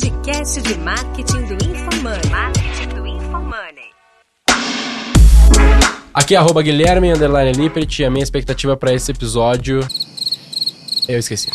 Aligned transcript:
podcast 0.00 0.60
de 0.62 0.74
marketing 0.78 1.42
do 1.46 1.54
InfoMoney. 1.54 2.30
Marketing 2.30 2.88
do 2.94 3.04
InfoMoney. 3.06 3.90
Aqui 6.14 6.34
é 6.36 6.38
arroba 6.38 6.62
Guilherme 6.62 7.10
Underline 7.12 7.52
Lippert 7.52 7.98
e 7.98 8.04
a 8.04 8.10
minha 8.10 8.22
expectativa 8.22 8.76
pra 8.76 8.92
esse 8.92 9.10
episódio. 9.10 9.80
Eu 11.08 11.18
esqueci. 11.18 11.50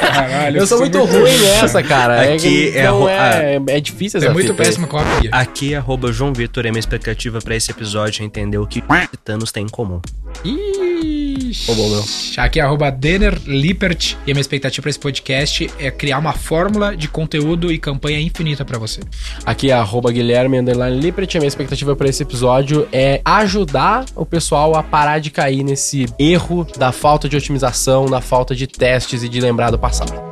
Caralho, 0.00 0.58
Eu 0.58 0.66
sou 0.66 0.78
muito 0.78 1.02
ruim 1.02 1.38
nessa, 1.38 1.82
cara. 1.82 2.24
É, 2.24 2.34
Aqui 2.34 2.70
que 2.72 2.78
é 2.78 2.84
não 2.84 2.98
arro- 3.06 3.08
é, 3.08 3.60
é 3.68 3.80
difícil 3.80 4.18
essa 4.18 4.28
É 4.28 4.32
muito 4.32 4.54
péssima 4.54 4.86
cópia. 4.86 5.30
Aqui, 5.32 5.74
arroba 5.74 6.12
João 6.12 6.32
Vitor, 6.32 6.66
é 6.66 6.70
minha 6.70 6.78
expectativa 6.78 7.40
pra 7.40 7.56
esse 7.56 7.70
episódio 7.70 8.22
é 8.22 8.26
entender 8.26 8.58
o 8.58 8.66
que 8.66 8.82
Thanos 9.24 9.50
têm 9.50 9.64
em 9.64 9.68
comum. 9.68 10.00
Ixi. 10.44 11.17
Bom, 11.66 11.88
meu. 11.88 12.04
Aqui 12.36 12.60
é 12.60 12.62
arroba 12.62 12.90
Denner 12.90 13.38
Lippert 13.46 14.16
e 14.26 14.30
a 14.30 14.34
minha 14.34 14.40
expectativa 14.40 14.82
pra 14.82 14.90
esse 14.90 14.98
podcast 14.98 15.70
é 15.78 15.90
criar 15.90 16.18
uma 16.18 16.32
fórmula 16.32 16.96
de 16.96 17.08
conteúdo 17.08 17.72
e 17.72 17.78
campanha 17.78 18.20
infinita 18.20 18.64
pra 18.64 18.78
você. 18.78 19.00
Aqui 19.44 19.70
é 19.70 19.74
arroba 19.74 20.10
Guilherme 20.10 20.58
Underline 20.58 21.00
Lippert 21.00 21.34
e 21.34 21.38
a 21.38 21.40
minha 21.40 21.48
expectativa 21.48 21.94
pra 21.96 22.08
esse 22.08 22.22
episódio 22.22 22.88
é 22.92 23.20
ajudar 23.24 24.04
o 24.14 24.24
pessoal 24.24 24.76
a 24.76 24.82
parar 24.82 25.18
de 25.18 25.30
cair 25.30 25.62
nesse 25.62 26.06
erro 26.18 26.66
da 26.76 26.92
falta 26.92 27.28
de 27.28 27.36
otimização, 27.36 28.06
da 28.06 28.20
falta 28.20 28.54
de 28.54 28.66
testes 28.66 29.22
e 29.22 29.28
de 29.28 29.40
lembrar 29.40 29.70
do 29.70 29.78
passado. 29.78 30.27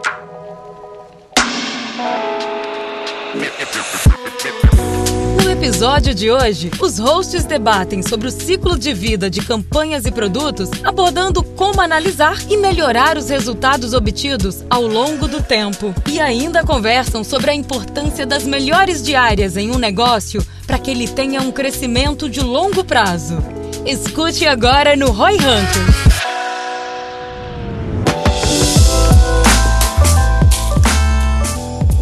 Episódio 5.67 6.15
de 6.15 6.31
hoje, 6.31 6.71
os 6.81 7.01
hosts 7.01 7.45
debatem 7.45 8.01
sobre 8.01 8.29
o 8.29 8.31
ciclo 8.31 8.79
de 8.79 8.95
vida 8.95 9.29
de 9.29 9.41
campanhas 9.41 10.07
e 10.07 10.13
produtos, 10.13 10.71
abordando 10.85 11.43
como 11.43 11.81
analisar 11.81 12.39
e 12.49 12.57
melhorar 12.57 13.19
os 13.19 13.29
resultados 13.29 13.93
obtidos 13.93 14.65
ao 14.71 14.87
longo 14.87 15.27
do 15.27 15.43
tempo. 15.43 15.93
E 16.07 16.21
ainda 16.21 16.63
conversam 16.63 17.25
sobre 17.25 17.51
a 17.51 17.55
importância 17.55 18.25
das 18.25 18.45
melhores 18.45 19.03
diárias 19.03 19.57
em 19.57 19.73
um 19.73 19.79
negócio 19.79 20.41
para 20.69 20.79
que 20.79 20.93
ele 20.93 21.09
tenha 21.09 21.41
um 21.41 21.51
crescimento 21.51 22.31
de 22.31 22.41
longo 22.41 22.85
prazo. 22.85 23.37
Escute 23.85 24.47
agora 24.47 24.95
no 24.95 25.11
Roy 25.11 25.35
Hunter. 25.35 26.06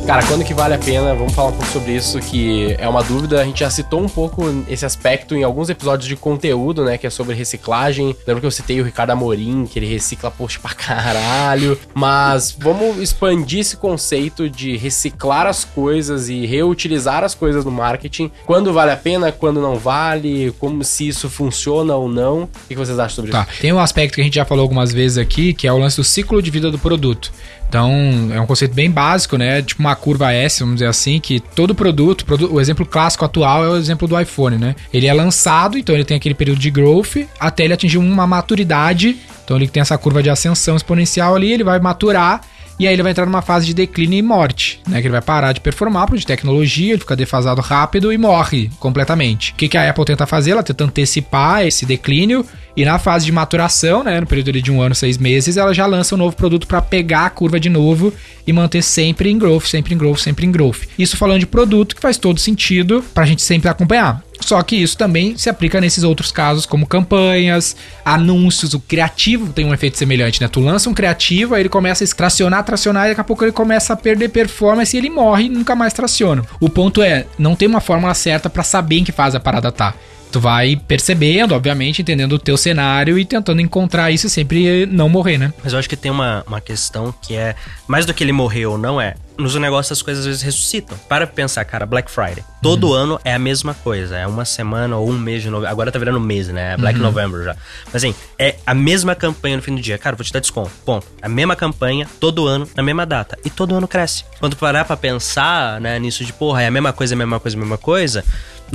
Cara, 0.06 0.22
quando 0.26 0.44
que 0.44 0.52
vale 0.52 0.74
a 0.74 0.78
pena? 0.78 1.14
Vamos 1.14 1.32
falar 1.32 1.48
um 1.48 1.52
pouco 1.52 1.66
sobre 1.72 1.92
isso, 1.96 2.20
que 2.20 2.76
é 2.78 2.86
uma 2.86 3.02
dúvida. 3.02 3.40
A 3.40 3.44
gente 3.44 3.60
já 3.60 3.70
citou 3.70 4.02
um 4.02 4.08
pouco 4.08 4.42
esse 4.68 4.84
aspecto 4.84 5.34
em 5.34 5.42
alguns 5.42 5.70
episódios 5.70 6.06
de 6.06 6.14
conteúdo, 6.14 6.84
né? 6.84 6.98
Que 6.98 7.06
é 7.06 7.10
sobre 7.10 7.34
reciclagem. 7.34 8.14
Lembra 8.26 8.42
que 8.42 8.46
eu 8.46 8.50
citei 8.50 8.78
o 8.82 8.84
Ricardo 8.84 9.10
Amorim, 9.12 9.64
que 9.64 9.78
ele 9.78 9.86
recicla 9.86 10.30
post 10.30 10.60
pra 10.60 10.74
caralho. 10.74 11.78
Mas 11.94 12.54
vamos 12.56 12.98
expandir 12.98 13.60
esse 13.60 13.78
conceito 13.78 14.48
de 14.50 14.76
reciclar 14.76 15.46
as 15.46 15.64
coisas 15.64 16.28
e 16.28 16.44
reutilizar 16.44 17.24
as 17.24 17.34
coisas 17.34 17.64
no 17.64 17.70
marketing. 17.70 18.30
Quando 18.44 18.74
vale 18.74 18.90
a 18.90 18.96
pena, 18.98 19.32
quando 19.32 19.58
não 19.58 19.76
vale, 19.76 20.54
como 20.60 20.84
se 20.84 21.08
isso 21.08 21.30
funciona 21.30 21.94
ou 21.96 22.10
não. 22.10 22.42
O 22.42 22.48
que 22.68 22.76
vocês 22.76 22.98
acham 22.98 23.16
sobre 23.16 23.30
Tá. 23.30 23.46
isso? 23.50 23.62
Tem 23.62 23.72
um 23.72 23.80
aspecto 23.80 24.16
que 24.16 24.20
a 24.20 24.24
gente 24.24 24.34
já 24.34 24.44
falou 24.44 24.62
algumas 24.64 24.92
vezes 24.92 25.16
aqui, 25.16 25.54
que 25.54 25.66
é 25.66 25.72
o 25.72 25.78
lance 25.78 25.96
do 25.96 26.04
ciclo 26.04 26.42
de 26.42 26.50
vida 26.50 26.70
do 26.70 26.78
produto. 26.78 27.32
Então, 27.74 28.30
é 28.32 28.40
um 28.40 28.46
conceito 28.46 28.72
bem 28.72 28.88
básico, 28.88 29.36
né? 29.36 29.60
Tipo 29.60 29.80
uma 29.80 29.96
curva 29.96 30.32
S, 30.32 30.60
vamos 30.60 30.76
dizer 30.76 30.86
assim, 30.86 31.18
que 31.18 31.40
todo 31.40 31.74
produto, 31.74 32.24
produ- 32.24 32.54
o 32.54 32.60
exemplo 32.60 32.86
clássico 32.86 33.24
atual 33.24 33.64
é 33.64 33.68
o 33.68 33.76
exemplo 33.76 34.06
do 34.06 34.18
iPhone, 34.20 34.56
né? 34.56 34.76
Ele 34.92 35.08
é 35.08 35.12
lançado, 35.12 35.76
então 35.76 35.92
ele 35.92 36.04
tem 36.04 36.16
aquele 36.16 36.36
período 36.36 36.60
de 36.60 36.70
growth 36.70 37.26
até 37.40 37.64
ele 37.64 37.74
atingir 37.74 37.98
uma 37.98 38.28
maturidade. 38.28 39.16
Então 39.44 39.56
ele 39.56 39.66
tem 39.66 39.80
essa 39.80 39.98
curva 39.98 40.22
de 40.22 40.30
ascensão 40.30 40.76
exponencial 40.76 41.34
ali, 41.34 41.52
ele 41.52 41.64
vai 41.64 41.80
maturar 41.80 42.42
e 42.78 42.86
aí 42.86 42.94
ele 42.94 43.02
vai 43.02 43.10
entrar 43.10 43.26
numa 43.26 43.42
fase 43.42 43.66
de 43.66 43.74
declínio 43.74 44.18
e 44.20 44.22
morte, 44.22 44.80
né? 44.86 45.00
Que 45.00 45.08
ele 45.08 45.12
vai 45.12 45.20
parar 45.22 45.52
de 45.52 45.60
performar 45.60 46.06
por 46.06 46.16
de 46.16 46.24
tecnologia, 46.24 46.92
ele 46.92 47.00
fica 47.00 47.16
defasado 47.16 47.60
rápido 47.60 48.12
e 48.12 48.16
morre 48.18 48.70
completamente. 48.78 49.50
O 49.50 49.56
que, 49.56 49.68
que 49.68 49.76
a 49.76 49.90
Apple 49.90 50.04
tenta 50.04 50.26
fazer? 50.26 50.52
Ela 50.52 50.62
tenta 50.62 50.84
antecipar 50.84 51.66
esse 51.66 51.84
declínio 51.84 52.46
e 52.76 52.84
na 52.84 52.98
fase 52.98 53.24
de 53.24 53.32
maturação, 53.32 54.02
né? 54.02 54.20
No 54.20 54.26
período 54.26 54.60
de 54.60 54.72
um 54.72 54.82
ano, 54.82 54.94
seis 54.94 55.16
meses, 55.18 55.56
ela 55.56 55.72
já 55.72 55.86
lança 55.86 56.14
um 56.14 56.18
novo 56.18 56.34
produto 56.34 56.66
para 56.66 56.82
pegar 56.82 57.26
a 57.26 57.30
curva 57.30 57.60
de 57.60 57.68
novo 57.68 58.12
e 58.46 58.52
manter 58.52 58.82
sempre 58.82 59.30
em 59.30 59.38
growth, 59.38 59.66
sempre 59.66 59.94
em 59.94 59.98
growth, 59.98 60.18
sempre 60.18 60.46
em 60.46 60.52
growth. 60.52 60.82
Isso 60.98 61.16
falando 61.16 61.40
de 61.40 61.46
produto 61.46 61.94
que 61.94 62.02
faz 62.02 62.18
todo 62.18 62.40
sentido 62.40 63.04
pra 63.14 63.24
gente 63.24 63.42
sempre 63.42 63.68
acompanhar. 63.68 64.22
Só 64.40 64.60
que 64.62 64.76
isso 64.76 64.98
também 64.98 65.38
se 65.38 65.48
aplica 65.48 65.80
nesses 65.80 66.04
outros 66.04 66.30
casos, 66.30 66.66
como 66.66 66.86
campanhas, 66.86 67.76
anúncios, 68.04 68.74
o 68.74 68.80
criativo 68.80 69.52
tem 69.52 69.64
um 69.64 69.72
efeito 69.72 69.96
semelhante, 69.96 70.40
né? 70.40 70.48
Tu 70.48 70.60
lança 70.60 70.90
um 70.90 70.94
criativo, 70.94 71.54
aí 71.54 71.62
ele 71.62 71.68
começa 71.68 72.04
a 72.04 72.08
tracionar, 72.08 72.64
tracionar, 72.64 73.06
e 73.06 73.08
daqui 73.10 73.20
a 73.20 73.24
pouco 73.24 73.44
ele 73.44 73.52
começa 73.52 73.92
a 73.92 73.96
perder 73.96 74.28
performance 74.28 74.94
e 74.94 74.98
ele 74.98 75.08
morre 75.08 75.44
e 75.44 75.48
nunca 75.48 75.74
mais 75.74 75.92
traciona. 75.92 76.42
O 76.60 76.68
ponto 76.68 77.00
é, 77.00 77.26
não 77.38 77.54
tem 77.54 77.68
uma 77.68 77.80
fórmula 77.80 78.12
certa 78.12 78.50
pra 78.50 78.62
saber 78.62 78.98
em 78.98 79.04
que 79.04 79.12
fase 79.12 79.36
a 79.36 79.40
parada 79.40 79.72
tá. 79.72 79.94
Tu 80.34 80.40
vai 80.40 80.74
percebendo, 80.74 81.54
obviamente, 81.54 82.02
entendendo 82.02 82.32
o 82.32 82.38
teu 82.40 82.56
cenário 82.56 83.16
e 83.16 83.24
tentando 83.24 83.60
encontrar 83.60 84.10
isso 84.10 84.26
e 84.26 84.30
sempre 84.30 84.84
não 84.84 85.08
morrer, 85.08 85.38
né? 85.38 85.54
Mas 85.62 85.72
eu 85.72 85.78
acho 85.78 85.88
que 85.88 85.94
tem 85.94 86.10
uma, 86.10 86.42
uma 86.44 86.60
questão 86.60 87.14
que 87.22 87.36
é, 87.36 87.54
mais 87.86 88.04
do 88.04 88.12
que 88.12 88.24
ele 88.24 88.32
morrer 88.32 88.66
ou 88.66 88.76
não 88.76 89.00
é, 89.00 89.14
nos 89.38 89.54
negócios 89.56 89.92
as 89.92 90.02
coisas 90.02 90.22
às 90.22 90.26
vezes 90.26 90.42
ressuscitam. 90.42 90.96
Para 91.08 91.26
pra 91.26 91.34
pensar, 91.34 91.64
cara, 91.64 91.86
Black 91.86 92.10
Friday. 92.10 92.42
Todo 92.62 92.92
ano 92.94 93.20
é 93.24 93.34
a 93.34 93.38
mesma 93.38 93.74
coisa. 93.74 94.16
É 94.16 94.26
uma 94.26 94.44
semana 94.44 94.96
ou 94.96 95.08
um 95.08 95.18
mês 95.18 95.42
de 95.42 95.50
novembro. 95.50 95.70
Agora 95.70 95.92
tá 95.92 95.98
virando 95.98 96.20
mês, 96.20 96.48
né? 96.48 96.74
É 96.74 96.76
Black 96.76 96.98
November 96.98 97.44
já. 97.44 97.56
Mas 97.86 97.96
assim, 97.96 98.14
é 98.38 98.56
a 98.66 98.74
mesma 98.74 99.14
campanha 99.14 99.56
no 99.56 99.62
fim 99.62 99.74
do 99.74 99.80
dia. 99.80 99.98
Cara, 99.98 100.16
vou 100.16 100.24
te 100.24 100.32
dar 100.32 100.40
desconto. 100.40 100.70
Ponto. 100.84 101.06
A 101.20 101.28
mesma 101.28 101.56
campanha, 101.56 102.08
todo 102.20 102.46
ano, 102.46 102.68
na 102.74 102.82
mesma 102.82 103.04
data. 103.04 103.38
E 103.44 103.50
todo 103.50 103.74
ano 103.74 103.86
cresce. 103.86 104.24
Quando 104.38 104.56
parar 104.56 104.84
pra 104.84 104.96
pensar, 104.96 105.80
né, 105.80 105.98
nisso 105.98 106.24
de, 106.24 106.32
porra, 106.32 106.62
é 106.62 106.66
a 106.66 106.70
mesma 106.70 106.92
coisa, 106.92 107.14
a 107.14 107.18
mesma 107.18 107.40
coisa, 107.40 107.56
a 107.56 107.60
mesma 107.60 107.78
coisa, 107.78 108.24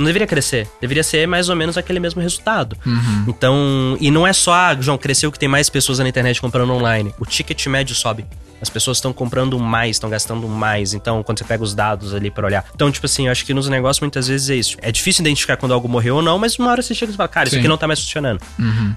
não 0.00 0.06
deveria 0.06 0.26
crescer. 0.26 0.68
Deveria 0.80 1.02
ser 1.02 1.26
mais 1.26 1.48
ou 1.48 1.56
menos 1.56 1.76
aquele 1.78 2.00
mesmo 2.00 2.20
resultado. 2.20 2.76
Então, 3.28 3.96
e 4.00 4.10
não 4.10 4.26
é 4.26 4.32
só, 4.32 4.52
ah, 4.52 4.76
João, 4.80 4.98
cresceu 4.98 5.30
que 5.30 5.38
tem 5.38 5.48
mais 5.48 5.68
pessoas 5.70 5.98
na 5.98 6.08
internet 6.08 6.40
comprando 6.40 6.72
online. 6.72 7.14
O 7.18 7.26
ticket 7.26 7.66
médio 7.66 7.94
sobe. 7.94 8.24
As 8.60 8.68
pessoas 8.68 8.98
estão 8.98 9.12
comprando 9.12 9.58
mais, 9.58 9.96
estão 9.96 10.10
gastando 10.10 10.46
mais. 10.48 10.94
Então, 10.94 11.22
quando 11.22 11.38
você 11.38 11.44
pega 11.44 11.62
os 11.62 11.74
dados 11.74 12.14
ali 12.14 12.30
pra 12.30 12.46
olhar. 12.46 12.64
Então, 12.74 12.90
tipo 12.90 13.06
assim, 13.06 13.26
eu 13.26 13.32
acho 13.32 13.44
que 13.44 13.54
nos 13.54 13.68
negócios 13.68 14.00
muitas 14.00 14.28
vezes 14.28 14.50
é 14.50 14.56
isso. 14.56 14.76
É 14.80 14.92
difícil 14.92 15.22
identificar 15.22 15.56
quando 15.56 15.72
algo 15.72 15.88
morreu 15.88 16.16
ou 16.16 16.22
não, 16.22 16.38
mas 16.38 16.58
uma 16.58 16.70
hora 16.70 16.82
você 16.82 16.94
chega 16.94 17.12
e 17.12 17.16
fala, 17.16 17.28
cara, 17.28 17.46
isso 17.46 17.54
Sim. 17.54 17.60
aqui 17.60 17.68
não 17.68 17.76
tá 17.76 17.86
mais 17.86 18.00
funcionando. 18.00 18.40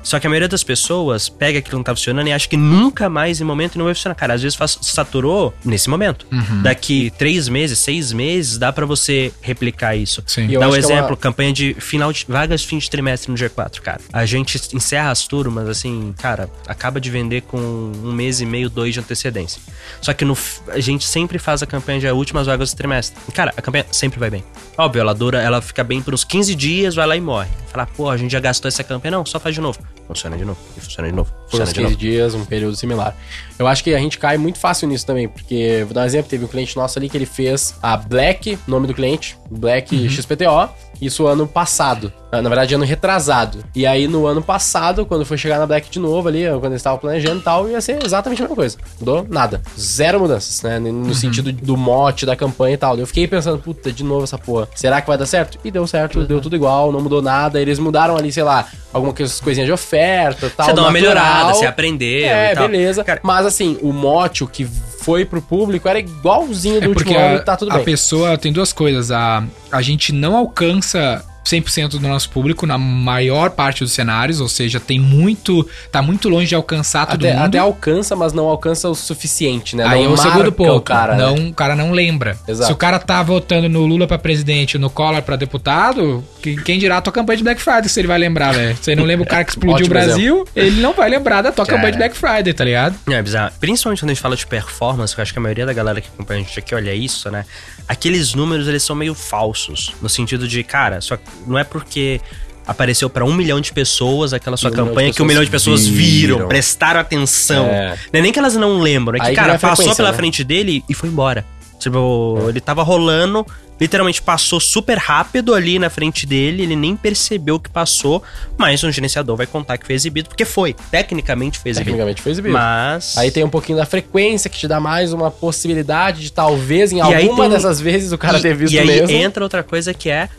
Só 0.01 0.19
que 0.19 0.27
a 0.27 0.29
maioria 0.29 0.47
das 0.49 0.63
pessoas 0.63 1.29
pega 1.29 1.59
aquilo 1.59 1.71
que 1.71 1.75
não 1.77 1.83
tá 1.83 1.95
funcionando 1.95 2.27
e 2.27 2.33
acha 2.33 2.47
que 2.47 2.57
nunca 2.57 3.09
mais 3.09 3.41
em 3.41 3.43
momento 3.43 3.77
não 3.77 3.85
vai 3.85 3.93
funcionar. 3.93 4.15
Cara, 4.15 4.33
às 4.33 4.41
vezes 4.41 4.55
faz, 4.55 4.77
saturou 4.81 5.53
nesse 5.63 5.89
momento. 5.89 6.25
Daqui 6.61 7.11
três 7.17 7.47
meses, 7.47 7.79
seis 7.79 8.11
meses, 8.11 8.57
dá 8.57 8.71
pra 8.71 8.85
você 8.85 9.31
replicar 9.41 9.95
isso. 9.95 10.23
Sim. 10.25 10.47
E 10.47 10.53
eu 10.53 10.59
Dá 10.59 10.69
um 10.69 10.75
é 10.75 10.79
exemplo, 10.79 11.17
campanha 11.17 11.53
de 11.53 11.73
final 11.79 12.11
de 12.11 12.25
vagas 12.27 12.61
de 12.61 12.67
fim 12.67 12.77
de 12.77 12.89
trimestre 12.89 13.31
no 13.31 13.37
G4, 13.37 13.79
cara. 13.81 14.01
A 14.11 14.25
gente 14.25 14.59
encerra 14.75 15.11
as 15.11 15.27
turmas, 15.27 15.67
assim, 15.67 16.13
cara, 16.17 16.49
acaba 16.67 16.99
de 16.99 17.09
vender 17.09 17.41
com 17.41 17.57
um 17.57 18.11
mês 18.11 18.41
e 18.41 18.45
meio, 18.45 18.69
dois 18.69 18.93
de 18.93 18.99
antecedência. 18.99 19.52
Só 20.01 20.13
que 20.13 20.25
no, 20.25 20.37
a 20.67 20.79
gente 20.79 21.05
sempre 21.05 21.39
faz 21.39 21.63
a 21.63 21.65
campanha 21.65 21.99
de 21.99 22.07
últimas 22.07 22.47
vagas 22.47 22.73
do 22.73 22.77
trimestre. 22.77 23.19
Cara, 23.33 23.53
a 23.55 23.61
campanha 23.61 23.85
sempre 23.91 24.19
vai 24.19 24.29
bem. 24.29 24.43
Óbvio, 24.77 25.01
ela 25.01 25.13
dura, 25.13 25.41
ela 25.41 25.61
fica 25.61 25.83
bem 25.83 26.01
por 26.01 26.13
uns 26.13 26.23
15 26.23 26.55
dias, 26.55 26.95
vai 26.95 27.07
lá 27.07 27.15
e 27.15 27.21
morre. 27.21 27.49
Fala, 27.67 27.85
pô, 27.85 28.09
a 28.09 28.17
gente 28.17 28.31
já 28.31 28.39
gastou 28.39 28.67
essa 28.67 28.83
campanha. 28.83 29.11
Não, 29.11 29.25
só 29.25 29.39
faz 29.39 29.55
de 29.55 29.61
novo. 29.61 29.79
Funciona 30.07 30.37
de 30.37 30.45
novo. 30.45 30.59
E 30.77 30.81
funciona 30.81 31.09
de 31.09 31.15
novo. 31.15 31.42
Por 31.57 31.61
uns 31.61 31.69
de 31.69 31.75
15 31.75 31.83
novo. 31.83 31.97
dias, 31.97 32.35
um 32.35 32.45
período 32.45 32.75
similar. 32.75 33.15
Eu 33.57 33.67
acho 33.67 33.83
que 33.83 33.93
a 33.93 33.99
gente 33.99 34.17
cai 34.17 34.37
muito 34.37 34.57
fácil 34.59 34.87
nisso 34.87 35.05
também, 35.05 35.27
porque, 35.27 35.83
vou 35.85 35.93
dar 35.93 36.01
um 36.01 36.05
exemplo, 36.05 36.29
teve 36.29 36.43
um 36.43 36.47
cliente 36.47 36.75
nosso 36.75 36.97
ali 36.99 37.07
que 37.07 37.17
ele 37.17 37.25
fez 37.25 37.75
a 37.81 37.95
Black, 37.95 38.57
nome 38.67 38.87
do 38.87 38.93
cliente, 38.93 39.37
Black 39.49 40.09
XPTO, 40.09 40.69
isso 41.01 41.27
ano 41.27 41.47
passado. 41.47 42.11
Na 42.31 42.41
na 42.41 42.49
verdade, 42.49 42.73
ano 42.73 42.83
retrasado. 42.83 43.63
E 43.75 43.85
aí, 43.85 44.07
no 44.07 44.25
ano 44.25 44.41
passado, 44.41 45.05
quando 45.05 45.23
foi 45.25 45.37
chegar 45.37 45.59
na 45.59 45.67
Black 45.67 45.89
de 45.89 45.99
novo 45.99 46.27
ali, 46.27 46.45
quando 46.47 46.67
eles 46.67 46.77
estavam 46.77 46.97
planejando 46.97 47.39
e 47.39 47.43
tal, 47.43 47.69
ia 47.69 47.79
ser 47.79 48.03
exatamente 48.03 48.39
a 48.41 48.43
mesma 48.43 48.55
coisa. 48.55 48.77
Mudou 48.99 49.25
nada. 49.29 49.61
Zero 49.79 50.19
mudanças, 50.19 50.61
né? 50.63 50.79
No 50.79 51.13
sentido 51.13 51.51
do 51.51 51.77
mote 51.77 52.25
da 52.25 52.35
campanha 52.35 52.73
e 52.73 52.77
tal. 52.77 52.97
Eu 52.97 53.05
fiquei 53.05 53.27
pensando, 53.27 53.59
puta, 53.59 53.91
de 53.91 54.03
novo 54.03 54.23
essa 54.23 54.37
porra. 54.37 54.67
Será 54.73 54.99
que 54.99 55.07
vai 55.07 55.17
dar 55.17 55.27
certo? 55.27 55.59
E 55.63 55.69
deu 55.69 55.85
certo, 55.85 56.25
deu 56.25 56.41
tudo 56.41 56.55
igual, 56.55 56.91
não 56.91 57.01
mudou 57.01 57.21
nada. 57.21 57.61
Eles 57.61 57.77
mudaram 57.77 58.17
ali, 58.17 58.31
sei 58.31 58.43
lá, 58.43 58.67
algumas 58.91 59.39
coisinhas 59.39 59.67
de 59.67 59.73
oferta 59.73 60.51
tal. 60.55 60.65
Você 60.65 60.73
dá 60.73 60.81
uma 60.81 60.91
natural. 60.91 61.13
melhorada, 61.13 61.42
você 61.47 61.65
aprendeu 61.65 62.25
É, 62.27 62.51
e 62.51 62.55
tal. 62.55 62.67
beleza. 62.67 63.03
Cara, 63.03 63.19
Mas 63.23 63.45
assim, 63.45 63.77
o 63.81 63.91
mote, 63.91 64.43
o 64.43 64.47
que 64.47 64.65
foi 64.65 65.25
pro 65.25 65.41
público, 65.41 65.87
era 65.89 65.99
igualzinho 65.99 66.79
do 66.79 66.85
É 66.85 66.87
último 66.87 67.03
porque 67.05 67.15
ano 67.15 67.35
a, 67.37 67.39
e 67.41 67.43
tá 67.43 67.57
tudo 67.57 67.71
a 67.71 67.75
bem. 67.75 67.83
pessoa 67.85 68.37
tem 68.37 68.51
duas 68.53 68.71
coisas. 68.71 69.11
A, 69.11 69.43
a 69.71 69.81
gente 69.81 70.13
não 70.13 70.35
alcança 70.37 71.23
100% 71.45 71.89
do 71.89 71.99
nosso 72.01 72.29
público 72.29 72.65
na 72.65 72.77
maior 72.77 73.49
parte 73.51 73.83
dos 73.83 73.91
cenários, 73.91 74.39
ou 74.39 74.47
seja, 74.47 74.79
tem 74.79 74.99
muito, 74.99 75.67
tá 75.91 76.01
muito 76.01 76.29
longe 76.29 76.47
de 76.47 76.55
alcançar 76.55 77.05
todo 77.05 77.25
Até, 77.25 77.33
mundo. 77.33 77.45
até 77.45 77.57
alcança, 77.57 78.15
mas 78.15 78.33
não 78.33 78.45
alcança 78.47 78.87
o 78.89 78.95
suficiente, 78.95 79.75
né? 79.75 79.85
Aí 79.85 80.01
é 80.01 80.05
não 80.05 80.13
o 80.13 80.17
segundo 80.17 80.51
ponto. 80.51 80.75
O 80.77 80.81
cara, 80.81 81.15
não, 81.15 81.35
né? 81.35 81.49
O 81.49 81.53
cara 81.53 81.75
não 81.75 81.91
lembra. 81.91 82.37
Exato. 82.47 82.67
Se 82.67 82.73
o 82.73 82.75
cara 82.77 82.97
tá 82.99 83.21
votando 83.21 83.67
no 83.69 83.85
Lula 83.85 84.07
pra 84.07 84.17
presidente 84.17 84.75
e 84.75 84.77
no 84.77 84.89
Collor 84.89 85.21
pra 85.21 85.35
deputado, 85.35 86.23
Que- 86.41 86.55
Quem 86.61 86.77
dirá 86.77 86.97
a 86.97 87.01
tua 87.01 87.13
campanha 87.13 87.37
de 87.37 87.43
Black 87.43 87.61
Friday, 87.61 87.87
se 87.87 87.99
ele 87.99 88.07
vai 88.07 88.17
lembrar, 88.17 88.53
velho. 88.53 88.75
Você 88.79 88.95
não 88.95 89.03
lembra 89.05 89.25
o 89.25 89.29
cara 89.29 89.43
que 89.45 89.51
explodiu 89.55 89.85
o 89.85 89.89
Brasil, 89.89 90.45
ele 90.55 90.81
não 90.81 90.93
vai 90.93 91.09
lembrar 91.09 91.41
da 91.41 91.51
tua 91.51 91.65
Cara. 91.65 91.77
campanha 91.77 91.91
de 91.93 91.97
Black 91.97 92.17
Friday, 92.17 92.53
tá 92.53 92.65
ligado? 92.65 92.95
É 93.09 93.21
bizarro. 93.21 93.53
Principalmente 93.59 93.99
quando 94.01 94.09
a 94.09 94.13
gente 94.13 94.21
fala 94.21 94.35
de 94.35 94.45
performance, 94.45 95.13
que 95.15 95.21
eu 95.21 95.23
acho 95.23 95.31
que 95.33 95.39
a 95.39 95.41
maioria 95.41 95.65
da 95.65 95.71
galera 95.73 96.01
que 96.01 96.09
acompanha 96.13 96.41
a 96.41 96.43
gente 96.43 96.59
aqui 96.59 96.75
olha 96.75 96.93
isso, 96.93 97.29
né? 97.31 97.45
Aqueles 97.87 98.33
números, 98.33 98.67
eles 98.67 98.83
são 98.83 98.95
meio 98.95 99.13
falsos. 99.13 99.93
No 100.01 100.09
sentido 100.09 100.47
de, 100.47 100.63
cara, 100.63 101.01
só 101.01 101.17
não 101.45 101.57
é 101.57 101.63
porque 101.63 102.21
apareceu 102.65 103.09
pra 103.09 103.25
um 103.25 103.33
milhão 103.33 103.59
de 103.59 103.73
pessoas 103.73 104.33
aquela 104.33 104.55
sua 104.55 104.71
um 104.71 104.73
campanha 104.73 105.11
que 105.11 105.21
um 105.21 105.25
milhão 105.25 105.43
de 105.43 105.49
pessoas 105.49 105.85
viram, 105.85 106.37
viram. 106.37 106.47
prestaram 106.47 106.99
atenção. 106.99 107.65
É. 107.65 107.97
Não 108.11 108.19
é 108.19 108.21
nem 108.21 108.31
que 108.31 108.39
elas 108.39 108.55
não 108.55 108.79
lembram, 108.79 109.17
é 109.17 109.19
que, 109.19 109.27
Aí 109.27 109.35
cara, 109.35 109.53
é 109.53 109.57
passou 109.57 109.95
pela 109.95 110.11
né? 110.11 110.17
frente 110.17 110.43
dele 110.43 110.83
e 110.87 110.93
foi 110.93 111.09
embora. 111.09 111.45
Tipo, 111.77 112.37
ele 112.47 112.61
tava 112.61 112.81
rolando, 112.81 113.45
literalmente 113.83 114.21
passou 114.21 114.59
super 114.61 114.97
rápido 114.97 115.53
ali 115.53 115.77
na 115.77 115.89
frente 115.89 116.25
dele, 116.25 116.63
ele 116.63 116.75
nem 116.75 116.95
percebeu 116.95 117.59
que 117.59 117.69
passou, 117.69 118.23
mas 118.57 118.81
o 118.81 118.89
gerenciador 118.91 119.35
vai 119.35 119.45
contar 119.45 119.77
que 119.77 119.85
foi 119.85 119.93
exibido, 119.95 120.29
porque 120.29 120.45
foi. 120.45 120.73
Tecnicamente 120.89 121.59
foi 121.59 121.71
exibido. 121.71 121.91
Tecnicamente 121.91 122.21
foi 122.21 122.31
exibido. 122.31 122.53
Mas. 122.53 123.17
Aí 123.17 123.29
tem 123.29 123.43
um 123.43 123.49
pouquinho 123.49 123.77
da 123.77 123.85
frequência 123.85 124.49
que 124.49 124.57
te 124.57 124.67
dá 124.67 124.79
mais 124.79 125.11
uma 125.11 125.29
possibilidade 125.29 126.21
de 126.21 126.31
talvez 126.31 126.91
em 126.93 126.97
E 126.97 127.01
alguma 127.01 127.43
tem- 127.43 127.49
dessas 127.51 127.81
vezes 127.81 128.11
o 128.13 128.17
cara 128.17 128.39
e, 128.39 128.41
ter 128.41 128.55
visto 128.55 128.73
e 128.73 128.79
aí 128.79 128.87
mesmo. 128.87 129.11
entra 129.11 129.43
outra 129.43 129.61
coisa 129.63 129.93
que 129.93 130.09
é 130.09 130.29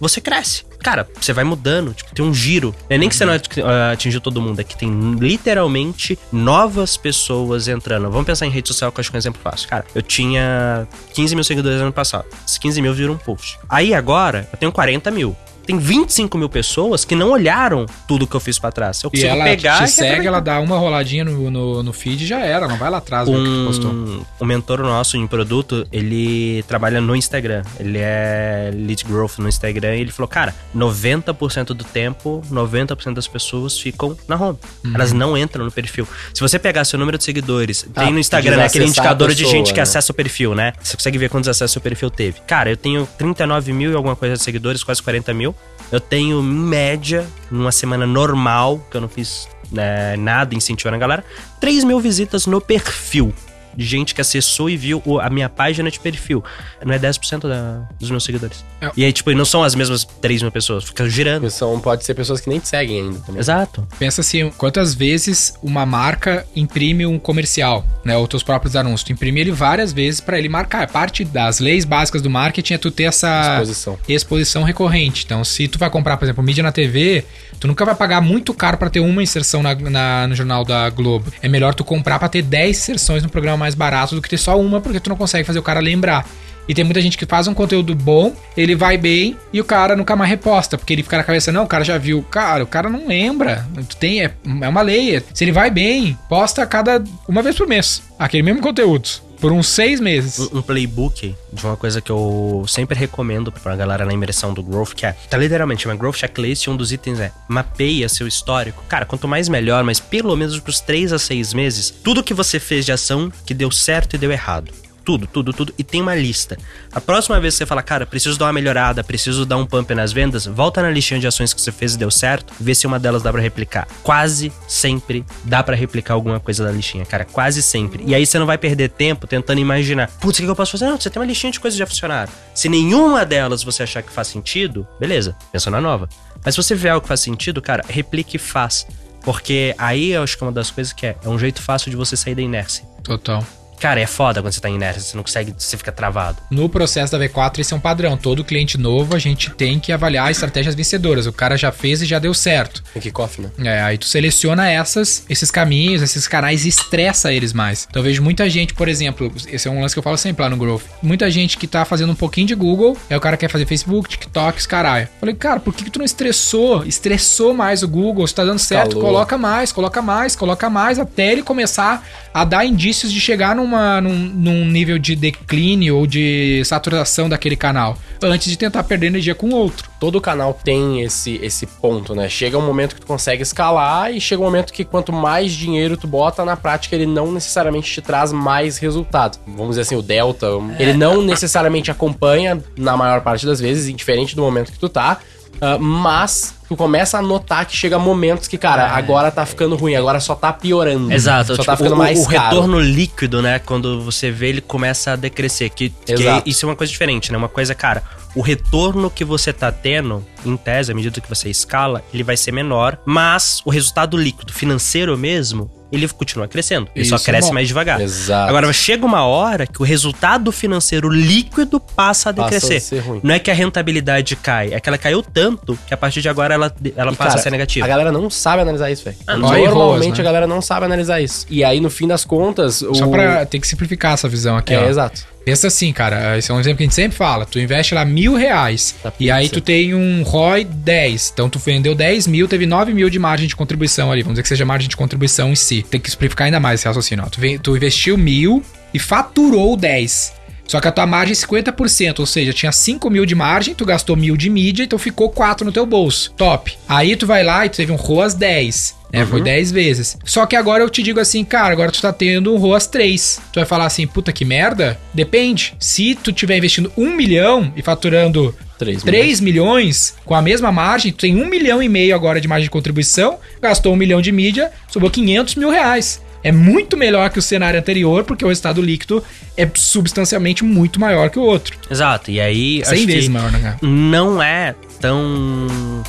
você 0.00 0.20
cresce. 0.20 0.64
Cara, 0.84 1.08
você 1.18 1.32
vai 1.32 1.44
mudando, 1.44 1.94
tipo, 1.94 2.14
tem 2.14 2.22
um 2.22 2.34
giro. 2.34 2.74
É 2.90 2.98
nem 2.98 3.08
que 3.08 3.16
você 3.16 3.24
não 3.24 3.32
ah, 3.32 3.92
atingiu 3.92 4.20
todo 4.20 4.38
mundo, 4.38 4.60
é 4.60 4.64
que 4.64 4.76
tem 4.76 5.14
literalmente 5.14 6.18
novas 6.30 6.94
pessoas 6.94 7.68
entrando. 7.68 8.10
Vamos 8.10 8.26
pensar 8.26 8.44
em 8.44 8.50
rede 8.50 8.68
social, 8.68 8.92
que 8.92 9.00
eu 9.00 9.00
acho 9.00 9.10
que 9.10 9.16
é 9.16 9.18
um 9.18 9.18
exemplo 9.18 9.40
fácil. 9.42 9.66
Cara, 9.66 9.86
eu 9.94 10.02
tinha 10.02 10.86
15 11.14 11.34
mil 11.34 11.42
seguidores 11.42 11.80
ano 11.80 11.90
passado. 11.90 12.26
Esses 12.46 12.58
15 12.58 12.82
mil 12.82 12.92
viram 12.92 13.14
um 13.14 13.16
post. 13.16 13.58
Aí 13.66 13.94
agora, 13.94 14.46
eu 14.52 14.58
tenho 14.58 14.70
40 14.70 15.10
mil. 15.10 15.34
Tem 15.66 15.78
25 15.78 16.36
mil 16.38 16.48
pessoas 16.48 17.04
que 17.04 17.14
não 17.14 17.30
olharam 17.30 17.86
tudo 18.06 18.26
que 18.26 18.34
eu 18.34 18.40
fiz 18.40 18.58
pra 18.58 18.70
trás. 18.70 19.02
Eu 19.02 19.08
E 19.08 19.10
consigo 19.16 19.28
ela 19.32 19.44
pegar 19.44 19.78
te 19.78 19.84
e 19.84 19.88
segue, 19.88 20.26
ela 20.26 20.40
dá 20.40 20.60
uma 20.60 20.76
roladinha 20.78 21.24
no, 21.24 21.50
no, 21.50 21.82
no 21.82 21.92
feed 21.92 22.22
e 22.24 22.26
já 22.26 22.40
era, 22.40 22.66
não 22.68 22.76
vai 22.76 22.90
lá 22.90 22.98
atrás 22.98 23.28
ver 23.28 23.36
o 23.36 23.42
que 23.44 23.64
postou. 23.66 23.90
um, 23.90 24.22
um 24.40 24.44
mentor 24.44 24.82
nosso 24.82 25.16
em 25.16 25.26
produto, 25.26 25.86
ele 25.92 26.62
trabalha 26.68 27.00
no 27.00 27.14
Instagram. 27.16 27.62
Ele 27.78 27.98
é 28.00 28.70
lead 28.74 29.04
growth 29.04 29.38
no 29.38 29.48
Instagram 29.48 29.96
e 29.96 30.00
ele 30.00 30.12
falou, 30.12 30.28
cara, 30.28 30.54
90% 30.74 31.66
do 31.68 31.84
tempo, 31.84 32.42
90% 32.50 33.14
das 33.14 33.26
pessoas 33.28 33.78
ficam 33.78 34.16
na 34.28 34.36
home. 34.36 34.58
Uhum. 34.84 34.92
Elas 34.94 35.12
não 35.12 35.36
entram 35.36 35.64
no 35.64 35.70
perfil. 35.70 36.06
Se 36.32 36.40
você 36.40 36.58
pegar 36.58 36.84
seu 36.84 36.98
número 36.98 37.16
de 37.18 37.24
seguidores, 37.24 37.86
Ah, 37.94 38.04
tem 38.04 38.12
no 38.12 38.18
Instagram 38.18 38.56
né, 38.56 38.66
aquele 38.66 38.84
indicador 38.86 39.30
de 39.30 39.36
pessoa, 39.42 39.50
gente 39.56 39.72
que 39.72 39.78
né? 39.78 39.82
acessa 39.82 40.12
o 40.12 40.14
perfil, 40.14 40.54
né? 40.54 40.72
Você 40.82 40.96
consegue 40.96 41.18
ver 41.18 41.28
quantos 41.28 41.48
acessos 41.48 41.76
o 41.76 41.80
perfil 41.80 42.10
teve. 42.10 42.40
Cara, 42.46 42.70
eu 42.70 42.76
tenho 42.76 43.08
39 43.18 43.72
mil 43.72 43.92
e 43.92 43.94
alguma 43.94 44.16
coisa 44.16 44.34
de 44.36 44.42
seguidores, 44.42 44.82
quase 44.84 45.02
40 45.02 45.32
mil. 45.34 45.53
Eu 45.92 46.00
tenho, 46.00 46.40
em 46.40 46.42
média, 46.42 47.26
numa 47.50 47.70
semana 47.70 48.06
normal, 48.06 48.84
que 48.90 48.96
eu 48.96 49.00
não 49.00 49.08
fiz 49.08 49.48
né, 49.70 50.16
nada 50.16 50.54
incentivando 50.54 50.96
a 50.96 50.98
galera, 50.98 51.24
3 51.60 51.84
mil 51.84 52.00
visitas 52.00 52.46
no 52.46 52.60
perfil. 52.60 53.32
De 53.76 53.84
gente 53.84 54.14
que 54.14 54.20
acessou 54.20 54.70
e 54.70 54.76
viu 54.76 55.02
a 55.20 55.28
minha 55.28 55.48
página 55.48 55.90
de 55.90 55.98
perfil. 55.98 56.44
Não 56.84 56.94
é 56.94 56.98
10% 56.98 57.48
da, 57.48 57.88
dos 57.98 58.08
meus 58.08 58.22
seguidores. 58.22 58.64
É. 58.88 58.92
E 58.96 59.04
aí, 59.04 59.12
tipo, 59.12 59.30
não 59.32 59.44
são 59.44 59.62
as 59.62 59.74
mesmas 59.74 60.04
3 60.20 60.42
mil 60.42 60.50
pessoas, 60.52 60.84
fica 60.84 61.08
girando. 61.08 61.50
São, 61.50 61.78
pode 61.80 62.04
ser 62.04 62.14
pessoas 62.14 62.40
que 62.40 62.48
nem 62.48 62.58
te 62.58 62.68
seguem 62.68 63.00
ainda 63.02 63.18
também. 63.20 63.40
Exato. 63.40 63.86
Pensa 63.98 64.20
assim, 64.20 64.50
quantas 64.56 64.94
vezes 64.94 65.54
uma 65.62 65.84
marca 65.86 66.46
imprime 66.54 67.06
um 67.06 67.18
comercial, 67.18 67.84
né, 68.04 68.16
ou 68.16 68.26
teus 68.28 68.42
próprios 68.42 68.76
anúncios. 68.76 69.04
Tu 69.04 69.12
imprime 69.12 69.40
ele 69.40 69.50
várias 69.52 69.92
vezes 69.92 70.20
pra 70.20 70.38
ele 70.38 70.48
marcar. 70.48 70.86
Parte 70.88 71.24
das 71.24 71.58
leis 71.60 71.84
básicas 71.84 72.22
do 72.22 72.30
marketing 72.30 72.74
é 72.74 72.78
tu 72.78 72.90
ter 72.90 73.04
essa 73.04 73.52
Exposição. 73.60 73.98
exposição 74.08 74.62
recorrente. 74.62 75.24
Então, 75.24 75.44
se 75.44 75.68
tu 75.68 75.78
vai 75.78 75.90
comprar, 75.90 76.16
por 76.16 76.24
exemplo, 76.24 76.42
mídia 76.42 76.62
na 76.62 76.72
TV, 76.72 77.24
tu 77.60 77.66
nunca 77.66 77.84
vai 77.84 77.94
pagar 77.94 78.20
muito 78.20 78.52
caro 78.54 78.76
pra 78.76 78.90
ter 78.90 79.00
uma 79.00 79.22
inserção 79.22 79.62
na, 79.62 79.74
na- 79.74 80.26
no 80.28 80.34
jornal 80.34 80.64
da 80.64 80.88
Globo. 80.90 81.32
É 81.42 81.48
melhor 81.48 81.74
tu 81.74 81.84
comprar 81.84 82.18
pra 82.18 82.28
ter 82.28 82.42
10 82.42 82.76
inserções 82.78 83.22
no 83.22 83.28
programa 83.28 83.56
mais 83.58 83.74
barato 83.74 84.14
do 84.14 84.22
que 84.22 84.28
ter 84.28 84.38
só 84.38 84.58
uma, 84.60 84.80
porque 84.80 85.00
tu 85.00 85.08
não 85.10 85.16
consegue 85.16 85.44
fazer 85.46 85.58
o 85.58 85.62
cara 85.62 85.80
lembrar. 85.80 86.26
E 86.68 86.74
tem 86.74 86.84
muita 86.84 87.00
gente 87.00 87.18
que 87.18 87.26
faz 87.26 87.46
um 87.46 87.54
conteúdo 87.54 87.94
bom, 87.94 88.34
ele 88.56 88.74
vai 88.74 88.96
bem 88.96 89.36
e 89.52 89.60
o 89.60 89.64
cara 89.64 89.96
nunca 89.96 90.16
mais 90.16 90.30
reposta, 90.30 90.78
porque 90.78 90.92
ele 90.92 91.02
fica 91.02 91.16
na 91.16 91.24
cabeça, 91.24 91.52
não, 91.52 91.64
o 91.64 91.68
cara 91.68 91.84
já 91.84 91.98
viu. 91.98 92.22
Cara, 92.30 92.64
o 92.64 92.66
cara 92.66 92.88
não 92.88 93.06
lembra. 93.06 93.66
Tem, 93.98 94.24
é, 94.24 94.34
é 94.60 94.68
uma 94.68 94.82
lei. 94.82 95.22
Se 95.32 95.44
ele 95.44 95.52
vai 95.52 95.70
bem, 95.70 96.18
posta 96.28 96.66
cada 96.66 97.02
uma 97.28 97.42
vez 97.42 97.56
por 97.56 97.66
mês. 97.66 98.02
Aquele 98.18 98.42
mesmo 98.42 98.60
conteúdo. 98.60 99.08
Por 99.40 99.52
uns 99.52 99.68
seis 99.68 100.00
meses. 100.00 100.38
um, 100.52 100.62
playbook 100.62 101.34
de 101.52 101.66
uma 101.66 101.76
coisa 101.76 102.00
que 102.00 102.10
eu 102.10 102.64
sempre 102.66 102.98
recomendo 102.98 103.52
pra 103.52 103.76
galera 103.76 104.06
na 104.06 104.14
imersão 104.14 104.54
do 104.54 104.62
Growth, 104.62 104.94
que 104.94 105.04
é, 105.04 105.14
tá 105.28 105.36
literalmente, 105.36 105.86
uma 105.86 105.94
Growth 105.94 106.16
Checklist, 106.16 106.64
e 106.64 106.70
um 106.70 106.76
dos 106.76 106.92
itens 106.92 107.20
é, 107.20 107.30
mapeia 107.46 108.08
seu 108.08 108.26
histórico. 108.26 108.82
Cara, 108.88 109.04
quanto 109.04 109.28
mais 109.28 109.48
melhor, 109.48 109.84
mas 109.84 110.00
pelo 110.00 110.34
menos 110.34 110.58
pros 110.60 110.80
3 110.80 111.12
a 111.12 111.18
6 111.18 111.52
meses, 111.52 111.90
tudo 111.90 112.22
que 112.22 112.32
você 112.32 112.58
fez 112.58 112.86
de 112.86 112.92
ação 112.92 113.30
que 113.44 113.52
deu 113.52 113.70
certo 113.70 114.14
e 114.14 114.18
deu 114.18 114.32
errado. 114.32 114.72
Tudo, 115.04 115.26
tudo, 115.26 115.52
tudo. 115.52 115.74
E 115.78 115.84
tem 115.84 116.00
uma 116.00 116.14
lista. 116.14 116.56
A 116.90 117.00
próxima 117.00 117.38
vez 117.38 117.54
que 117.54 117.58
você 117.58 117.66
fala, 117.66 117.82
cara, 117.82 118.06
preciso 118.06 118.38
dar 118.38 118.46
uma 118.46 118.52
melhorada, 118.52 119.04
preciso 119.04 119.44
dar 119.44 119.56
um 119.56 119.66
pump 119.66 119.94
nas 119.94 120.12
vendas, 120.12 120.46
volta 120.46 120.80
na 120.80 120.90
listinha 120.90 121.20
de 121.20 121.26
ações 121.26 121.52
que 121.52 121.60
você 121.60 121.70
fez 121.70 121.94
e 121.94 121.98
deu 121.98 122.10
certo, 122.10 122.52
vê 122.58 122.74
se 122.74 122.86
uma 122.86 122.98
delas 122.98 123.22
dá 123.22 123.30
pra 123.30 123.40
replicar. 123.40 123.86
Quase 124.02 124.52
sempre 124.66 125.24
dá 125.44 125.62
pra 125.62 125.76
replicar 125.76 126.14
alguma 126.14 126.40
coisa 126.40 126.64
da 126.64 126.70
listinha, 126.70 127.04
cara. 127.04 127.24
Quase 127.24 127.62
sempre. 127.62 128.02
E 128.06 128.14
aí 128.14 128.24
você 128.24 128.38
não 128.38 128.46
vai 128.46 128.56
perder 128.56 128.90
tempo 128.90 129.26
tentando 129.26 129.60
imaginar, 129.60 130.10
putz, 130.20 130.38
o 130.38 130.42
que 130.42 130.48
eu 130.48 130.56
posso 130.56 130.72
fazer? 130.72 130.86
Não, 130.86 130.98
você 130.98 131.10
tem 131.10 131.20
uma 131.20 131.26
listinha 131.26 131.52
de 131.52 131.60
coisas 131.60 131.78
já 131.78 131.86
funcionaram. 131.86 132.32
Se 132.54 132.68
nenhuma 132.68 133.24
delas 133.26 133.62
você 133.62 133.82
achar 133.82 134.02
que 134.02 134.10
faz 134.10 134.28
sentido, 134.28 134.86
beleza, 134.98 135.36
pensa 135.52 135.70
na 135.70 135.80
nova. 135.80 136.08
Mas 136.44 136.54
se 136.54 136.62
você 136.62 136.74
vê 136.74 136.88
algo 136.88 137.02
que 137.02 137.08
faz 137.08 137.20
sentido, 137.20 137.60
cara, 137.60 137.84
replique 137.88 138.36
e 138.36 138.38
faz. 138.38 138.86
Porque 139.22 139.74
aí 139.78 140.10
eu 140.12 140.22
acho 140.22 140.36
que 140.36 140.44
é 140.44 140.46
uma 140.46 140.52
das 140.52 140.70
coisas 140.70 140.92
que 140.92 141.06
é, 141.06 141.16
é 141.24 141.28
um 141.28 141.38
jeito 141.38 141.62
fácil 141.62 141.90
de 141.90 141.96
você 141.96 142.16
sair 142.16 142.34
da 142.34 142.42
inércia. 142.42 142.84
Total. 143.02 143.44
Cara, 143.84 144.00
é 144.00 144.06
foda 144.06 144.40
quando 144.40 144.50
você 144.50 144.62
tá 144.62 144.70
em 144.70 144.76
inércia, 144.76 145.02
você 145.02 145.14
não 145.14 145.22
consegue, 145.22 145.54
você 145.58 145.76
fica 145.76 145.92
travado. 145.92 146.38
No 146.50 146.70
processo 146.70 147.12
da 147.12 147.22
V4, 147.22 147.58
esse 147.58 147.74
é 147.74 147.76
um 147.76 147.80
padrão. 147.80 148.16
Todo 148.16 148.42
cliente 148.42 148.78
novo, 148.78 149.14
a 149.14 149.18
gente 149.18 149.50
tem 149.50 149.78
que 149.78 149.92
avaliar 149.92 150.30
estratégias 150.30 150.74
vencedoras. 150.74 151.26
O 151.26 151.32
cara 151.34 151.54
já 151.54 151.70
fez 151.70 152.00
e 152.00 152.06
já 152.06 152.18
deu 152.18 152.32
certo. 152.32 152.82
Tem 152.94 153.02
kickoff, 153.02 153.42
né? 153.42 153.50
É, 153.58 153.82
aí 153.82 153.98
tu 153.98 154.06
seleciona 154.06 154.70
essas, 154.70 155.26
esses 155.28 155.50
caminhos, 155.50 156.00
esses 156.00 156.26
canais 156.26 156.64
e 156.64 156.68
estressa 156.70 157.30
eles 157.30 157.52
mais. 157.52 157.86
Então 157.90 158.00
eu 158.00 158.04
vejo 158.04 158.22
muita 158.22 158.48
gente, 158.48 158.72
por 158.72 158.88
exemplo, 158.88 159.30
esse 159.48 159.68
é 159.68 159.70
um 159.70 159.82
lance 159.82 159.94
que 159.94 159.98
eu 159.98 160.02
falo 160.02 160.16
sempre 160.16 160.42
lá 160.42 160.48
no 160.48 160.56
Growth. 160.56 160.84
Muita 161.02 161.30
gente 161.30 161.58
que 161.58 161.66
tá 161.66 161.84
fazendo 161.84 162.10
um 162.10 162.16
pouquinho 162.16 162.46
de 162.46 162.54
Google, 162.54 162.96
aí 163.10 163.16
o 163.18 163.20
cara 163.20 163.36
quer 163.36 163.50
fazer 163.50 163.66
Facebook, 163.66 164.08
TikTok, 164.08 164.60
os 164.60 164.66
caralho. 164.66 165.08
Falei, 165.20 165.34
cara, 165.34 165.60
por 165.60 165.74
que, 165.74 165.84
que 165.84 165.90
tu 165.90 165.98
não 165.98 166.06
estressou? 166.06 166.86
Estressou 166.86 167.52
mais 167.52 167.82
o 167.82 167.88
Google, 167.88 168.26
se 168.26 168.34
tá 168.34 168.46
dando 168.46 168.58
certo, 168.58 168.92
Escalou. 168.92 169.08
coloca 169.08 169.36
mais, 169.36 169.72
coloca 169.72 170.00
mais, 170.00 170.34
coloca 170.34 170.70
mais, 170.70 170.98
até 170.98 171.32
ele 171.32 171.42
começar 171.42 172.02
a 172.32 172.44
dar 172.44 172.64
indícios 172.64 173.12
de 173.12 173.20
chegar 173.20 173.54
numa, 173.54 173.73
num, 174.02 174.14
num 174.14 174.64
nível 174.64 174.98
de 174.98 175.14
declínio 175.16 175.96
ou 175.96 176.06
de 176.06 176.62
saturação 176.64 177.28
daquele 177.28 177.56
canal. 177.56 177.96
Antes 178.22 178.50
de 178.50 178.56
tentar 178.56 178.84
perder 178.84 179.08
energia 179.08 179.34
com 179.34 179.50
outro. 179.50 179.90
Todo 180.00 180.20
canal 180.20 180.58
tem 180.64 181.02
esse, 181.02 181.38
esse 181.42 181.66
ponto, 181.66 182.14
né? 182.14 182.28
Chega 182.28 182.58
um 182.58 182.66
momento 182.66 182.94
que 182.94 183.00
tu 183.00 183.06
consegue 183.06 183.42
escalar 183.42 184.12
e 184.12 184.20
chega 184.20 184.40
um 184.40 184.44
momento 184.44 184.72
que 184.72 184.84
quanto 184.84 185.12
mais 185.12 185.52
dinheiro 185.52 185.96
tu 185.96 186.06
bota, 186.06 186.44
na 186.44 186.56
prática 186.56 186.94
ele 186.94 187.06
não 187.06 187.30
necessariamente 187.32 187.90
te 187.92 188.00
traz 188.00 188.32
mais 188.32 188.78
resultado. 188.78 189.38
Vamos 189.46 189.70
dizer 189.70 189.82
assim, 189.82 189.96
o 189.96 190.02
Delta, 190.02 190.46
ele 190.78 190.94
não 190.94 191.22
necessariamente 191.22 191.90
acompanha 191.90 192.62
na 192.76 192.96
maior 192.96 193.20
parte 193.20 193.46
das 193.46 193.60
vezes, 193.60 193.88
indiferente 193.88 194.34
do 194.36 194.42
momento 194.42 194.72
que 194.72 194.78
tu 194.78 194.88
tá, 194.88 195.20
ah, 195.60 195.78
mas 195.78 196.54
tu 196.68 196.76
começa 196.76 197.18
a 197.18 197.22
notar 197.22 197.66
que 197.66 197.76
chega 197.76 197.98
momentos 197.98 198.48
que, 198.48 198.58
cara, 198.58 198.90
agora 198.90 199.30
tá 199.30 199.44
ficando 199.46 199.76
ruim, 199.76 199.94
agora 199.94 200.20
só 200.20 200.34
tá 200.34 200.52
piorando. 200.52 201.12
Exato, 201.12 201.48
Só 201.48 201.62
tipo, 201.62 201.64
tá 201.66 201.76
ficando 201.76 201.94
o, 201.94 201.98
mais 201.98 202.18
o 202.20 202.28
caro. 202.28 202.44
retorno 202.44 202.80
líquido, 202.80 203.42
né? 203.42 203.58
Quando 203.58 204.02
você 204.02 204.30
vê 204.30 204.48
ele 204.48 204.60
começa 204.60 205.12
a 205.12 205.16
decrescer. 205.16 205.70
Que, 205.70 205.90
que 205.90 206.12
Exato. 206.12 206.48
isso 206.48 206.64
é 206.64 206.68
uma 206.68 206.76
coisa 206.76 206.90
diferente, 206.90 207.30
né? 207.30 207.38
Uma 207.38 207.48
coisa, 207.48 207.74
cara, 207.74 208.02
o 208.34 208.40
retorno 208.40 209.10
que 209.10 209.24
você 209.24 209.52
tá 209.52 209.70
tendo, 209.70 210.24
em 210.44 210.56
tese, 210.56 210.92
à 210.92 210.94
medida 210.94 211.20
que 211.20 211.28
você 211.28 211.48
escala, 211.48 212.02
ele 212.12 212.22
vai 212.22 212.36
ser 212.36 212.52
menor, 212.52 212.98
mas 213.04 213.62
o 213.64 213.70
resultado 213.70 214.16
líquido 214.16 214.52
financeiro 214.52 215.16
mesmo, 215.16 215.70
ele 215.94 216.08
continua 216.08 216.46
crescendo. 216.48 216.88
Ele 216.94 217.04
só 217.04 217.16
Isso 217.16 217.24
é 217.30 217.32
cresce 217.32 217.48
bom. 217.48 217.54
mais 217.54 217.68
devagar. 217.68 218.00
Exato. 218.00 218.48
Agora, 218.48 218.72
chega 218.72 219.04
uma 219.06 219.24
hora 219.24 219.66
que 219.66 219.80
o 219.80 219.84
resultado 219.84 220.50
financeiro 220.52 221.08
líquido 221.08 221.78
passa 221.80 222.30
a 222.30 222.32
Passa 222.34 222.46
a 222.46 222.50
decrescer. 222.50 222.80
ser 222.80 222.98
ruim. 223.00 223.20
Não 223.22 223.34
é 223.34 223.38
que 223.38 223.50
a 223.50 223.54
rentabilidade 223.54 224.36
cai, 224.36 224.72
é 224.72 224.80
que 224.80 224.88
ela 224.88 224.98
caiu 224.98 225.22
tanto 225.22 225.78
que 225.86 225.94
a 225.94 225.96
partir 225.96 226.20
de 226.20 226.28
agora 226.28 226.54
ela, 226.54 226.72
ela 226.96 227.12
E, 227.12 227.16
passa 227.16 227.28
cara, 227.30 227.40
a 227.40 227.42
ser 227.42 227.50
negativa. 227.50 227.84
A 227.86 227.88
galera 227.88 228.12
não 228.12 228.28
sabe 228.30 228.62
analisar 228.62 228.90
isso, 228.90 229.04
velho. 229.04 229.16
Só 229.26 229.56
em 229.56 229.64
Normalmente 229.66 230.14
né? 230.16 230.20
a 230.20 230.24
galera 230.24 230.46
não 230.46 230.60
sabe 230.60 230.86
analisar 230.86 231.20
isso. 231.20 231.46
E 231.50 231.62
aí, 231.64 231.80
no 231.80 231.90
fim 231.90 232.06
das 232.06 232.24
contas, 232.24 232.82
o... 232.82 232.94
Só 232.94 233.06
pra 233.08 233.44
ter 233.46 233.58
que 233.60 233.66
simplificar 233.66 234.12
essa 234.14 234.28
visão 234.28 234.56
aqui, 234.56 234.74
É, 234.74 234.78
ó. 234.84 234.88
exato. 234.88 235.24
Pensa 235.44 235.66
assim, 235.66 235.92
cara, 235.92 236.38
esse 236.38 236.50
é 236.50 236.54
um 236.54 236.60
exemplo 236.60 236.78
que 236.78 236.84
a 236.84 236.86
gente 236.86 236.94
sempre 236.94 237.16
fala. 237.16 237.44
Tu 237.44 237.58
investe 237.58 237.94
lá 237.94 238.04
mil 238.04 238.34
reais 238.34 238.94
Tá 239.02 239.12
e 239.20 239.30
aí 239.30 239.48
tu 239.48 239.60
tem 239.60 239.94
um 239.94 240.22
ROI 240.22 240.64
10. 240.64 241.30
Então 241.34 241.50
tu 241.50 241.58
vendeu 241.58 241.94
10 241.94 242.26
mil, 242.26 242.48
teve 242.48 242.66
9 242.66 242.94
mil 242.94 243.10
de 243.10 243.18
margem 243.18 243.46
de 243.46 243.54
contribuição 243.54 244.10
ali. 244.10 244.22
Vamos 244.22 244.34
dizer 244.34 244.42
que 244.42 244.48
seja 244.48 244.64
margem 244.64 244.88
de 244.88 244.96
contribuição 244.96 245.50
em 245.52 245.56
si. 245.56 245.84
Tem 245.88 246.00
que 246.00 246.08
explicar 246.08 246.46
ainda 246.46 246.58
mais 246.60 246.80
esse 246.80 246.88
raciocínio. 246.88 247.24
ó. 247.26 247.28
Tu, 247.28 247.40
tu 247.62 247.76
investiu 247.76 248.16
mil 248.16 248.62
e 248.92 248.98
faturou 248.98 249.76
10. 249.76 250.32
Só 250.66 250.80
que 250.80 250.88
a 250.88 250.92
tua 250.92 251.06
margem 251.06 251.32
é 251.32 251.36
50%, 251.36 252.20
ou 252.20 252.26
seja, 252.26 252.52
tinha 252.52 252.72
5 252.72 253.10
mil 253.10 253.26
de 253.26 253.34
margem, 253.34 253.74
tu 253.74 253.84
gastou 253.84 254.16
mil 254.16 254.34
de 254.34 254.48
mídia, 254.48 254.84
então 254.84 254.98
ficou 254.98 255.28
4 255.28 255.64
no 255.64 255.70
teu 255.72 255.84
bolso. 255.84 256.32
Top. 256.38 256.72
Aí 256.88 257.16
tu 257.16 257.26
vai 257.26 257.44
lá 257.44 257.66
e 257.66 257.68
tu 257.68 257.76
teve 257.76 257.92
um 257.92 257.96
ROAS 257.96 258.32
10. 258.34 258.96
É, 259.14 259.24
foi 259.26 259.40
10 259.40 259.72
vezes. 259.72 260.16
Só 260.24 260.44
que 260.46 260.56
agora 260.56 260.82
eu 260.82 260.90
te 260.90 261.02
digo 261.02 261.20
assim, 261.20 261.44
cara, 261.44 261.72
agora 261.72 261.90
tu 261.90 262.00
tá 262.00 262.12
tendo 262.12 262.52
um 262.52 262.58
ROAS 262.58 262.86
3. 262.86 263.40
Tu 263.52 263.56
vai 263.56 263.64
falar 263.64 263.86
assim, 263.86 264.06
puta 264.06 264.32
que 264.32 264.44
merda? 264.44 264.98
Depende. 265.12 265.74
Se 265.78 266.14
tu 266.14 266.32
tiver 266.32 266.56
investindo 266.56 266.92
1 266.96 267.14
milhão 267.14 267.72
e 267.76 267.82
faturando 267.82 268.54
3 268.78 269.02
3 269.02 269.40
milhões 269.40 270.14
com 270.24 270.34
a 270.34 270.42
mesma 270.42 270.72
margem, 270.72 271.12
tu 271.12 271.18
tem 271.18 271.40
1 271.40 271.46
milhão 271.48 271.82
e 271.82 271.88
meio 271.88 272.14
agora 272.14 272.40
de 272.40 272.48
margem 272.48 272.64
de 272.64 272.70
contribuição, 272.70 273.38
gastou 273.62 273.92
1 273.92 273.96
milhão 273.96 274.20
de 274.20 274.32
mídia, 274.32 274.72
sobrou 274.88 275.10
500 275.10 275.54
mil 275.54 275.70
reais. 275.70 276.20
É 276.42 276.52
muito 276.52 276.94
melhor 276.94 277.30
que 277.30 277.38
o 277.38 277.42
cenário 277.42 277.80
anterior, 277.80 278.22
porque 278.22 278.44
o 278.44 278.48
resultado 278.48 278.82
líquido 278.82 279.24
é 279.56 279.66
substancialmente 279.74 280.62
muito 280.62 281.00
maior 281.00 281.30
que 281.30 281.38
o 281.38 281.42
outro. 281.42 281.78
Exato. 281.90 282.30
E 282.30 282.38
aí, 282.38 282.84
100 282.84 282.92
acho 282.92 283.06
vezes 283.06 283.28
maior, 283.28 283.50
né, 283.50 283.76
não 283.80 284.42
é 284.42 284.74
tão 285.00 285.22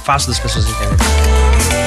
fácil 0.03 0.29
das 0.29 0.39
pessoas 0.39 0.65
entenderem. 0.65 1.84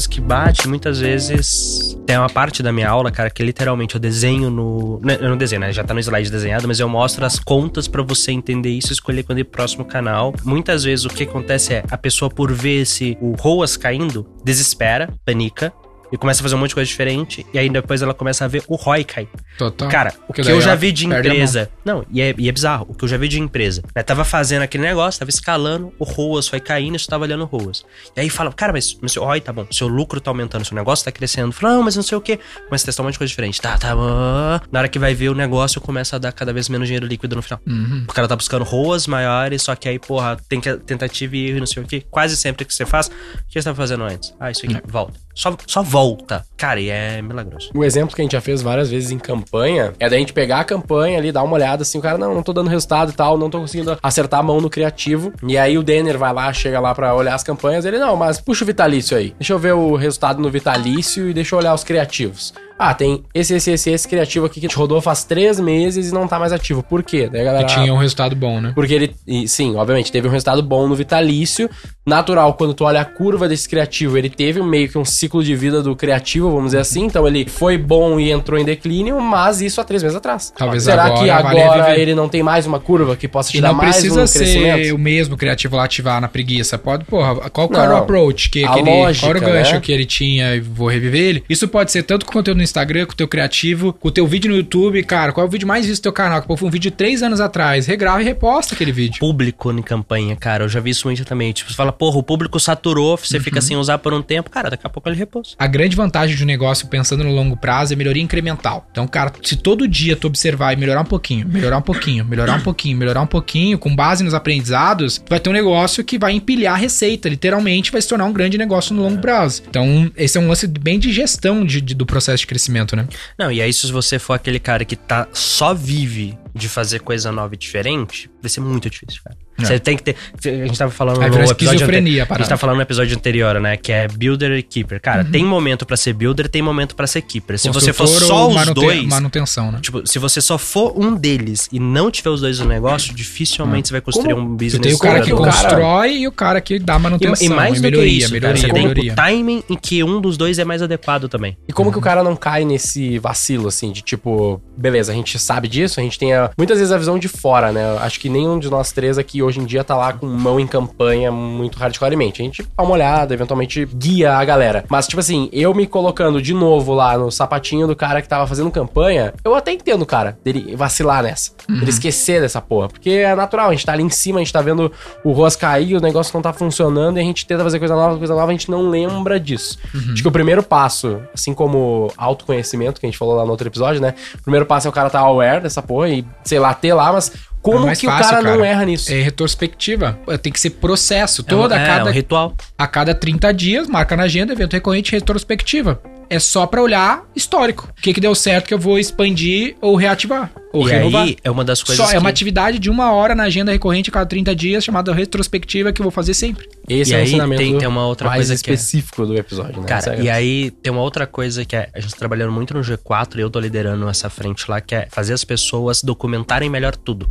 Coisas 0.00 0.06
que 0.06 0.20
bate 0.20 0.68
muitas 0.68 1.00
vezes. 1.00 1.96
Tem 2.06 2.16
uma 2.16 2.28
parte 2.28 2.62
da 2.62 2.72
minha 2.72 2.88
aula, 2.88 3.10
cara, 3.10 3.30
que 3.30 3.42
literalmente 3.42 3.94
eu 3.94 4.00
desenho 4.00 4.50
no. 4.50 5.00
né, 5.02 5.18
Eu 5.20 5.28
não 5.28 5.36
desenho, 5.36 5.60
né? 5.60 5.72
Já 5.72 5.84
tá 5.84 5.92
no 5.92 6.00
slide 6.00 6.30
desenhado, 6.30 6.66
mas 6.66 6.80
eu 6.80 6.88
mostro 6.88 7.24
as 7.24 7.38
contas 7.38 7.86
pra 7.86 8.02
você 8.02 8.32
entender 8.32 8.70
isso 8.70 8.92
e 8.92 8.94
escolher 8.94 9.22
quando 9.22 9.38
ir 9.38 9.44
pro 9.44 9.60
próximo 9.60 9.84
canal. 9.84 10.32
Muitas 10.44 10.84
vezes 10.84 11.04
o 11.04 11.08
que 11.08 11.24
acontece 11.24 11.74
é 11.74 11.84
a 11.90 11.98
pessoa, 11.98 12.30
por 12.30 12.52
ver 12.52 12.82
esse 12.82 13.16
o 13.20 13.32
ROAS 13.32 13.76
caindo, 13.76 14.26
desespera, 14.44 15.12
panica. 15.24 15.72
E 16.12 16.16
começa 16.16 16.40
a 16.40 16.42
fazer 16.42 16.54
um 16.54 16.58
monte 16.58 16.70
de 16.70 16.74
coisa 16.74 16.88
diferente. 16.88 17.46
E 17.52 17.58
aí 17.58 17.68
depois 17.68 18.02
ela 18.02 18.14
começa 18.14 18.44
a 18.44 18.48
ver 18.48 18.62
o 18.66 18.76
ROI 18.76 19.04
cair. 19.04 19.28
Total. 19.56 19.88
Cara, 19.88 20.14
o 20.28 20.32
que 20.32 20.42
daí 20.42 20.52
eu 20.52 20.60
já 20.60 20.74
vi 20.74 20.92
de 20.92 21.06
empresa. 21.06 21.70
Não, 21.84 22.04
e 22.10 22.20
é, 22.20 22.34
e 22.36 22.48
é 22.48 22.52
bizarro. 22.52 22.86
O 22.88 22.94
que 22.94 23.04
eu 23.04 23.08
já 23.08 23.16
vi 23.16 23.28
de 23.28 23.38
empresa. 23.38 23.82
Né, 23.94 24.02
tava 24.02 24.24
fazendo 24.24 24.62
aquele 24.62 24.84
negócio, 24.84 25.18
tava 25.18 25.30
escalando, 25.30 25.92
o 25.98 26.04
ROAS 26.04 26.48
foi 26.48 26.60
caindo 26.60 26.96
e 26.96 26.98
você 26.98 27.06
tava 27.06 27.24
olhando 27.24 27.42
o 27.42 27.46
ROAS. 27.46 27.84
E 28.16 28.20
aí 28.20 28.30
fala, 28.30 28.52
cara, 28.52 28.72
mas, 28.72 28.96
mas 29.00 29.12
seu 29.12 29.24
ROI 29.24 29.40
tá 29.40 29.52
bom, 29.52 29.66
seu 29.70 29.86
lucro 29.88 30.20
tá 30.20 30.30
aumentando, 30.30 30.64
seu 30.64 30.74
negócio 30.74 31.04
tá 31.04 31.12
crescendo. 31.12 31.52
Fala, 31.52 31.74
não, 31.74 31.82
mas 31.82 31.96
não 31.96 32.02
sei 32.02 32.16
o 32.16 32.20
quê. 32.20 32.38
Começa 32.66 32.84
a 32.84 32.86
testar 32.86 33.02
um 33.02 33.06
monte 33.06 33.14
de 33.14 33.18
coisa 33.18 33.28
diferente. 33.28 33.60
Tá, 33.60 33.78
tá. 33.78 33.92
ah. 33.92 34.60
Na 34.70 34.80
hora 34.80 34.88
que 34.88 34.98
vai 34.98 35.14
ver 35.14 35.28
o 35.28 35.34
negócio, 35.34 35.80
começa 35.80 36.16
a 36.16 36.18
dar 36.18 36.32
cada 36.32 36.52
vez 36.52 36.68
menos 36.68 36.88
dinheiro 36.88 37.06
líquido 37.06 37.36
no 37.36 37.42
final. 37.42 37.60
Uhum. 37.66 38.04
O 38.08 38.12
cara 38.12 38.26
tá 38.26 38.36
buscando 38.36 38.64
ROAS 38.64 39.06
maiores, 39.06 39.62
só 39.62 39.74
que 39.74 39.88
aí, 39.88 39.98
porra, 39.98 40.36
tem 40.48 40.60
que, 40.60 40.76
tentativa 40.78 41.36
e 41.36 41.46
erro 41.46 41.56
e 41.58 41.60
não 41.60 41.66
sei 41.66 41.82
o 41.82 41.86
quê. 41.86 42.04
Quase 42.10 42.36
sempre 42.36 42.64
que 42.64 42.74
você 42.74 42.86
faz, 42.86 43.08
o 43.08 43.10
que 43.48 43.60
você 43.60 43.62
tava 43.62 43.76
fazendo 43.76 44.04
antes? 44.04 44.34
Ah, 44.40 44.50
isso 44.50 44.64
aqui, 44.64 44.80
volta. 44.86 45.18
Só, 45.34 45.56
só 45.66 45.82
volta. 45.82 46.44
Cara, 46.56 46.80
e 46.80 46.88
é 46.88 47.22
milagroso. 47.22 47.70
O 47.74 47.84
exemplo 47.84 48.14
que 48.14 48.20
a 48.20 48.24
gente 48.24 48.32
já 48.32 48.40
fez 48.40 48.62
várias 48.62 48.90
vezes 48.90 49.10
em 49.10 49.18
campanha 49.18 49.92
é 49.98 50.08
da 50.08 50.16
gente 50.16 50.32
pegar 50.32 50.60
a 50.60 50.64
campanha 50.64 51.18
ali, 51.18 51.32
dar 51.32 51.42
uma 51.42 51.54
olhada 51.54 51.82
assim, 51.82 51.98
o 51.98 52.02
cara, 52.02 52.18
não, 52.18 52.34
não 52.34 52.42
tô 52.42 52.52
dando 52.52 52.68
resultado 52.68 53.10
e 53.10 53.14
tal, 53.14 53.38
não 53.38 53.48
tô 53.48 53.60
conseguindo 53.60 53.98
acertar 54.02 54.40
a 54.40 54.42
mão 54.42 54.60
no 54.60 54.68
criativo. 54.68 55.32
E 55.46 55.56
aí 55.56 55.78
o 55.78 55.82
Denner 55.82 56.18
vai 56.18 56.32
lá, 56.32 56.52
chega 56.52 56.80
lá 56.80 56.94
pra 56.94 57.14
olhar 57.14 57.34
as 57.34 57.42
campanhas, 57.42 57.84
ele, 57.84 57.98
não, 57.98 58.16
mas 58.16 58.40
puxa 58.40 58.64
o 58.64 58.66
vitalício 58.66 59.16
aí. 59.16 59.34
Deixa 59.38 59.52
eu 59.52 59.58
ver 59.58 59.72
o 59.72 59.96
resultado 59.96 60.40
no 60.40 60.50
vitalício 60.50 61.28
e 61.28 61.34
deixa 61.34 61.54
eu 61.54 61.58
olhar 61.58 61.74
os 61.74 61.84
criativos. 61.84 62.52
Ah, 62.82 62.94
tem 62.94 63.22
esse, 63.34 63.52
esse, 63.54 63.70
esse, 63.72 63.90
esse 63.90 64.08
criativo 64.08 64.46
aqui 64.46 64.58
que 64.58 64.74
rodou 64.74 65.02
faz 65.02 65.22
três 65.22 65.60
meses 65.60 66.10
e 66.10 66.14
não 66.14 66.26
tá 66.26 66.38
mais 66.38 66.50
ativo. 66.50 66.82
Por 66.82 67.02
quê? 67.02 67.28
Daí 67.30 67.42
a 67.42 67.44
galera. 67.44 67.66
Que 67.66 67.74
tinha 67.74 67.92
um 67.92 67.98
resultado 67.98 68.34
bom, 68.34 68.58
né? 68.58 68.72
Porque 68.74 68.94
ele, 68.94 69.14
e, 69.26 69.46
sim, 69.46 69.76
obviamente, 69.76 70.10
teve 70.10 70.26
um 70.26 70.30
resultado 70.30 70.62
bom 70.62 70.88
no 70.88 70.94
vitalício. 70.94 71.68
Natural, 72.06 72.54
quando 72.54 72.72
tu 72.72 72.84
olha 72.84 73.02
a 73.02 73.04
curva 73.04 73.46
desse 73.46 73.68
criativo, 73.68 74.16
ele 74.16 74.30
teve 74.30 74.62
meio 74.62 74.88
que 74.88 74.96
um 74.96 75.04
ciclo 75.04 75.44
de 75.44 75.54
vida 75.54 75.82
do 75.82 75.94
criativo, 75.94 76.48
vamos 76.50 76.66
dizer 76.66 76.78
assim. 76.78 77.04
Então 77.04 77.26
ele 77.28 77.46
foi 77.48 77.76
bom 77.76 78.18
e 78.18 78.30
entrou 78.32 78.58
em 78.58 78.64
declínio, 78.64 79.20
mas 79.20 79.60
isso 79.60 79.78
há 79.80 79.84
três 79.84 80.02
meses 80.02 80.16
atrás. 80.16 80.50
Talvez 80.56 80.82
Será 80.84 81.04
agora 81.04 81.20
que 81.20 81.26
vale 81.28 81.60
agora 81.62 81.82
reviver. 81.84 82.00
ele 82.00 82.14
não 82.14 82.28
tem 82.30 82.42
mais 82.42 82.66
uma 82.66 82.80
curva 82.80 83.14
que 83.14 83.28
possa 83.28 83.50
te 83.50 83.58
E 83.58 83.60
dar 83.60 83.68
não 83.68 83.74
mais 83.74 83.96
precisa 83.96 84.22
um 84.22 84.26
ser 84.26 84.38
crescimento? 84.38 84.94
o 84.94 84.98
mesmo 84.98 85.36
criativo 85.36 85.76
lá 85.76 85.84
ativar 85.84 86.18
na 86.20 86.28
preguiça. 86.28 86.78
Pode, 86.78 87.04
porra, 87.04 87.50
qual 87.50 87.68
que 87.68 87.74
Não. 87.76 87.82
era 87.84 87.94
o 87.94 87.96
approach? 87.98 88.48
Que, 88.48 88.64
A 88.64 88.72
que 88.72 88.78
ele, 88.80 88.90
lógica, 88.90 89.26
qual 89.26 89.36
era 89.36 89.38
o 89.46 89.52
gancho 89.52 89.74
né? 89.74 89.80
que 89.80 89.92
ele 89.92 90.06
tinha 90.06 90.56
e 90.56 90.60
vou 90.60 90.88
reviver 90.88 91.20
ele? 91.20 91.44
Isso 91.48 91.68
pode 91.68 91.92
ser 91.92 92.02
tanto 92.02 92.24
com 92.24 92.32
conteúdo 92.32 92.56
no 92.56 92.64
Instagram, 92.70 93.06
com 93.06 93.12
o 93.12 93.16
teu 93.16 93.28
criativo, 93.28 93.92
com 93.92 94.08
o 94.08 94.10
teu 94.10 94.26
vídeo 94.26 94.50
no 94.50 94.56
YouTube. 94.56 95.02
Cara, 95.04 95.32
qual 95.32 95.44
é 95.44 95.48
o 95.48 95.50
vídeo 95.50 95.66
mais 95.66 95.86
visto 95.86 96.00
do 96.00 96.04
teu 96.04 96.12
canal? 96.12 96.40
Que 96.42 96.48
pô, 96.48 96.56
foi 96.56 96.68
um 96.68 96.70
vídeo 96.70 96.90
de 96.90 96.96
três 96.96 97.22
anos 97.22 97.40
atrás. 97.40 97.86
Regrava 97.86 98.20
e 98.22 98.24
reposta 98.24 98.74
aquele 98.74 98.92
vídeo. 98.92 99.18
Público 99.20 99.70
em 99.72 99.82
campanha, 99.82 100.36
cara, 100.36 100.64
eu 100.64 100.68
já 100.68 100.80
vi 100.80 100.90
isso 100.90 101.06
muito 101.06 101.24
também. 101.24 101.52
Tipo, 101.52 101.70
você 101.70 101.76
fala, 101.76 101.92
porra, 101.92 102.18
o 102.18 102.22
público 102.22 102.58
saturou, 102.60 103.16
você 103.16 103.36
Uhum. 103.36 103.42
fica 103.42 103.60
sem 103.60 103.76
usar 103.76 103.98
por 103.98 104.12
um 104.14 104.22
tempo, 104.22 104.50
cara, 104.50 104.70
daqui 104.70 104.86
a 104.86 104.90
pouco 104.90 105.08
ele 105.08 105.16
repousa. 105.16 105.50
A 105.58 105.66
grande 105.66 105.96
vantagem 105.96 106.36
de 106.36 106.42
um 106.42 106.46
negócio 106.46 106.86
pensando 106.88 107.24
no 107.24 107.32
longo 107.34 107.56
prazo 107.56 107.92
é 107.92 107.96
melhoria 107.96 108.22
incremental. 108.22 108.86
Então, 108.90 109.06
cara, 109.06 109.32
se 109.42 109.56
todo 109.56 109.86
dia 109.88 110.16
tu 110.16 110.26
observar 110.26 110.72
e 110.72 110.76
melhorar 110.76 111.00
um 111.02 111.04
pouquinho, 111.04 111.46
melhorar 111.48 111.78
um 111.78 111.82
pouquinho, 111.82 112.24
melhorar 112.24 112.54
um 112.56 112.60
pouquinho, 112.60 112.96
melhorar 112.96 113.22
um 113.22 113.26
pouquinho, 113.26 113.78
com 113.78 113.94
base 113.94 114.22
nos 114.24 114.34
aprendizados, 114.34 115.18
tu 115.18 115.28
vai 115.30 115.40
ter 115.40 115.50
um 115.50 115.52
negócio 115.52 116.04
que 116.04 116.18
vai 116.18 116.32
empilhar 116.32 116.78
receita, 116.78 117.28
literalmente 117.28 117.90
vai 117.90 118.00
se 118.00 118.08
tornar 118.08 118.24
um 118.26 118.32
grande 118.32 118.56
negócio 118.58 118.94
no 118.94 119.02
longo 119.02 119.18
prazo. 119.20 119.62
Então, 119.68 120.10
esse 120.16 120.36
é 120.38 120.40
um 120.40 120.48
lance 120.48 120.66
bem 120.66 120.98
de 120.98 121.12
gestão 121.12 121.64
de- 121.64 121.80
de- 121.80 121.94
do 121.94 122.04
processo 122.06 122.38
de 122.38 122.46
crescimento, 122.46 122.59
né? 122.96 123.08
Não, 123.38 123.50
e 123.50 123.62
aí 123.62 123.72
se 123.72 123.90
você 123.90 124.18
for 124.18 124.34
aquele 124.34 124.58
cara 124.58 124.84
que 124.84 124.96
tá 124.96 125.28
só 125.32 125.72
vive 125.72 126.38
de 126.54 126.68
fazer 126.68 127.00
coisa 127.00 127.30
nova 127.32 127.54
e 127.54 127.56
diferente, 127.56 128.30
vai 128.40 128.50
ser 128.50 128.60
muito 128.60 128.90
difícil, 128.90 129.20
cara. 129.24 129.36
É. 129.64 129.66
Você 129.68 129.78
tem 129.78 129.96
que 129.96 130.02
ter. 130.02 130.16
A 130.44 130.66
gente 130.66 130.78
tava 130.78 130.90
falando 130.90 131.22
Aí 131.22 131.30
no 131.30 131.36
episódio 131.50 131.82
a 131.82 131.88
anterior. 131.88 132.22
A 132.22 132.26
parada. 132.26 132.42
gente 132.44 132.48
tava 132.48 132.58
falando 132.60 132.76
no 132.76 132.82
episódio 132.82 133.16
anterior, 133.16 133.60
né? 133.60 133.76
Que 133.76 133.92
é 133.92 134.08
builder 134.08 134.52
e 134.52 134.62
keeper. 134.62 135.00
Cara, 135.00 135.22
Uhum. 135.24 135.30
tem 135.30 135.44
momento 135.44 135.84
pra 135.86 135.96
ser 135.96 136.12
builder, 136.12 136.48
tem 136.48 136.62
momento 136.62 136.94
pra 136.94 137.06
ser 137.06 137.22
keeper. 137.22 137.58
Se 137.58 137.68
você 137.70 137.92
for 137.92 138.06
só 138.06 138.48
os 138.48 138.54
manute- 138.54 138.74
dois. 138.74 139.04
Manutenção, 139.06 139.72
né? 139.72 139.78
Tipo, 139.80 140.06
se 140.06 140.18
você 140.18 140.40
só 140.40 140.58
for 140.58 140.92
um 140.96 141.14
deles 141.14 141.68
e 141.72 141.78
não 141.80 142.10
tiver 142.10 142.30
os 142.30 142.40
dois 142.40 142.58
no 142.60 142.66
negócio, 142.66 143.14
dificilmente 143.14 143.88
você 143.88 143.92
vai 143.94 144.00
construir 144.00 144.34
Como? 144.34 144.46
um 144.46 144.56
business 144.56 144.80
tem 144.80 144.94
o 144.94 144.98
cara 144.98 145.20
que 145.20 145.30
duradouro. 145.30 145.50
cara- 145.50 145.68
constrói 145.68 146.16
e 146.18 146.28
o 146.28 146.32
cara 146.32 146.60
que 146.60 146.78
dá 146.78 146.96
E, 146.96 146.98
manutenção. 146.98 147.46
e 147.46 147.48
mais 147.50 147.80
do 147.80 147.82
melhoria, 147.82 148.08
que 148.10 148.16
isso, 148.18 148.28
cara, 148.28 148.40
melhoria, 148.54 148.60
você 148.62 148.72
tem 148.72 148.82
melhoria. 148.82 149.12
o 149.12 149.16
timing 149.16 149.62
em 149.68 149.76
que 149.76 150.04
um 150.04 150.20
dos 150.20 150.36
dois 150.36 150.58
é 150.58 150.64
mais 150.64 150.82
adequado 150.82 151.28
também. 151.28 151.56
E 151.68 151.72
como 151.72 151.90
que 151.90 151.98
o 151.98 152.00
cara 152.00 152.22
não 152.22 152.36
cai 152.36 152.64
nesse 152.64 153.18
vacilo, 153.18 153.68
assim, 153.68 153.90
de 153.92 154.02
tipo, 154.02 154.60
beleza, 154.76 155.10
a 155.12 155.14
gente 155.14 155.38
sabe 155.38 155.68
disso, 155.68 155.98
a 155.98 156.02
gente 156.02 156.18
tem 156.18 156.32
a- 156.34 156.50
muitas 156.56 156.78
vezes 156.78 156.92
a 156.92 156.98
visão 156.98 157.18
de 157.18 157.28
fora, 157.28 157.72
né? 157.72 157.80
Acho 158.00 158.20
que 158.20 158.28
nenhum 158.28 158.58
de 158.58 158.68
nós 158.70 158.92
três 158.92 159.18
aqui 159.18 159.42
hoje 159.42 159.49
em 159.58 159.64
dia 159.64 159.82
tá 159.82 159.96
lá 159.96 160.12
com 160.12 160.26
mão 160.26 160.60
em 160.60 160.66
campanha 160.66 161.32
muito 161.32 161.78
hardcoremente. 161.78 162.42
A 162.42 162.44
gente 162.44 162.62
dá 162.62 162.82
uma 162.82 162.92
olhada, 162.92 163.32
eventualmente 163.34 163.86
guia 163.86 164.34
a 164.34 164.44
galera. 164.44 164.84
Mas, 164.88 165.06
tipo 165.06 165.20
assim, 165.20 165.48
eu 165.52 165.74
me 165.74 165.86
colocando 165.86 166.40
de 166.42 166.52
novo 166.52 166.92
lá 166.94 167.16
no 167.16 167.30
sapatinho 167.30 167.86
do 167.86 167.96
cara 167.96 168.20
que 168.20 168.28
tava 168.28 168.46
fazendo 168.46 168.70
campanha, 168.70 169.32
eu 169.44 169.54
até 169.54 169.72
entendo, 169.72 170.04
cara, 170.04 170.38
dele 170.44 170.76
vacilar 170.76 171.22
nessa. 171.22 171.52
Dele 171.68 171.90
esquecer 171.90 172.40
dessa 172.40 172.60
porra. 172.60 172.88
Porque 172.88 173.10
é 173.10 173.34
natural, 173.34 173.68
a 173.68 173.72
gente 173.72 173.86
tá 173.86 173.92
ali 173.92 174.02
em 174.02 174.10
cima, 174.10 174.38
a 174.38 174.42
gente 174.42 174.52
tá 174.52 174.60
vendo 174.60 174.92
o 175.24 175.32
Roas 175.32 175.56
cair, 175.56 175.96
o 175.96 176.00
negócio 176.00 176.32
não 176.34 176.42
tá 176.42 176.52
funcionando 176.52 177.16
e 177.16 177.20
a 177.20 177.24
gente 177.24 177.46
tenta 177.46 177.62
fazer 177.62 177.78
coisa 177.78 177.94
nova, 177.94 178.18
coisa 178.18 178.34
nova, 178.34 178.48
a 178.48 178.52
gente 178.52 178.70
não 178.70 178.88
lembra 178.88 179.40
disso. 179.40 179.78
Acho 180.12 180.22
que 180.22 180.28
o 180.28 180.32
primeiro 180.32 180.62
passo, 180.62 181.20
assim 181.32 181.54
como 181.54 182.12
autoconhecimento, 182.16 183.00
que 183.00 183.06
a 183.06 183.08
gente 183.08 183.18
falou 183.18 183.36
lá 183.36 183.44
no 183.44 183.50
outro 183.50 183.66
episódio, 183.66 184.00
né? 184.00 184.14
O 184.34 184.42
primeiro 184.42 184.66
passo 184.66 184.86
é 184.86 184.90
o 184.90 184.92
cara 184.92 185.10
tá 185.10 185.20
aware 185.20 185.62
dessa 185.62 185.82
porra 185.82 186.08
e, 186.08 186.24
sei 186.44 186.58
lá, 186.58 186.74
ter 186.74 186.94
lá, 186.94 187.12
mas 187.12 187.32
como 187.62 187.88
É 187.88 187.94
que 187.94 188.06
o 188.06 188.10
fácil, 188.10 188.30
cara, 188.30 188.42
não 188.42 188.56
cara. 188.58 188.66
erra 188.66 188.84
nisso? 188.84 189.12
É 189.12 189.20
retrospectiva. 189.20 190.18
Tem 190.42 190.52
que 190.52 190.58
ser 190.60 190.70
processo. 190.70 191.42
Toda, 191.42 191.76
é, 191.76 191.78
um- 191.78 191.82
é 191.82 191.86
cada, 191.86 192.10
um 192.10 192.12
ritual. 192.12 192.54
a 192.78 192.86
cada 192.86 193.14
30 193.14 193.52
dias, 193.52 193.86
marca 193.88 194.16
na 194.16 194.22
agenda, 194.24 194.52
evento 194.52 194.72
recorrente, 194.72 195.12
retrospectiva. 195.12 196.00
É 196.30 196.38
só 196.38 196.64
pra 196.66 196.80
olhar 196.80 197.24
histórico. 197.34 197.88
O 197.98 198.00
que, 198.00 198.14
que 198.14 198.20
deu 198.20 198.34
certo 198.36 198.68
que 198.68 198.74
eu 198.74 198.78
vou 198.78 198.98
expandir 198.98 199.76
ou 199.80 199.96
reativar. 199.96 200.50
Ou 200.72 200.86
e 200.88 200.92
renovar. 200.92 201.22
aí 201.24 201.36
é 201.42 201.50
uma 201.50 201.64
das 201.64 201.82
coisas 201.82 202.06
Só 202.06 202.12
é 202.12 202.16
uma 202.16 202.26
que- 202.26 202.34
atividade 202.34 202.78
de 202.78 202.88
uma 202.88 203.10
hora 203.12 203.34
na 203.34 203.42
agenda 203.42 203.72
recorrente 203.72 204.08
a 204.08 204.12
cada 204.12 204.26
30 204.26 204.54
dias, 204.54 204.84
chamada 204.84 205.12
retrospectiva, 205.12 205.92
que 205.92 206.00
eu 206.00 206.04
vou 206.04 206.12
fazer 206.12 206.32
sempre. 206.32 206.68
Esse 206.88 207.10
E 207.10 207.14
é 207.14 207.16
o 207.16 207.20
aí 207.20 207.26
ensinamento 207.26 207.60
tem- 207.62 207.78
tem 207.78 207.88
uma 207.88 208.06
outra 208.06 208.28
mais 208.28 208.46
coisa 208.46 208.62
que 208.62 208.70
é- 208.70 208.74
específico 208.74 209.26
do 209.26 209.36
episódio, 209.36 209.78
né? 209.80 209.84
É 209.84 209.88
Cara, 209.88 210.12
a 210.12 210.16
e 210.16 210.30
aí 210.30 210.70
tem 210.70 210.92
uma 210.92 211.02
outra 211.02 211.26
coisa 211.26 211.64
que 211.64 211.74
é, 211.74 211.88
a 211.92 211.98
gente 211.98 212.12
tá 212.12 212.18
trabalhando 212.18 212.52
muito 212.52 212.72
no 212.72 212.80
G4 212.84 213.38
e 213.38 213.42
eu 213.42 213.50
tô 213.50 213.58
liderando 213.58 214.08
essa 214.08 214.30
frente 214.30 214.70
lá, 214.70 214.80
que 214.80 214.94
é 214.94 215.08
fazer 215.10 215.32
as 215.34 215.44
pessoas 215.44 216.02
documentarem 216.04 216.70
melhor 216.70 216.94
tudo. 216.94 217.28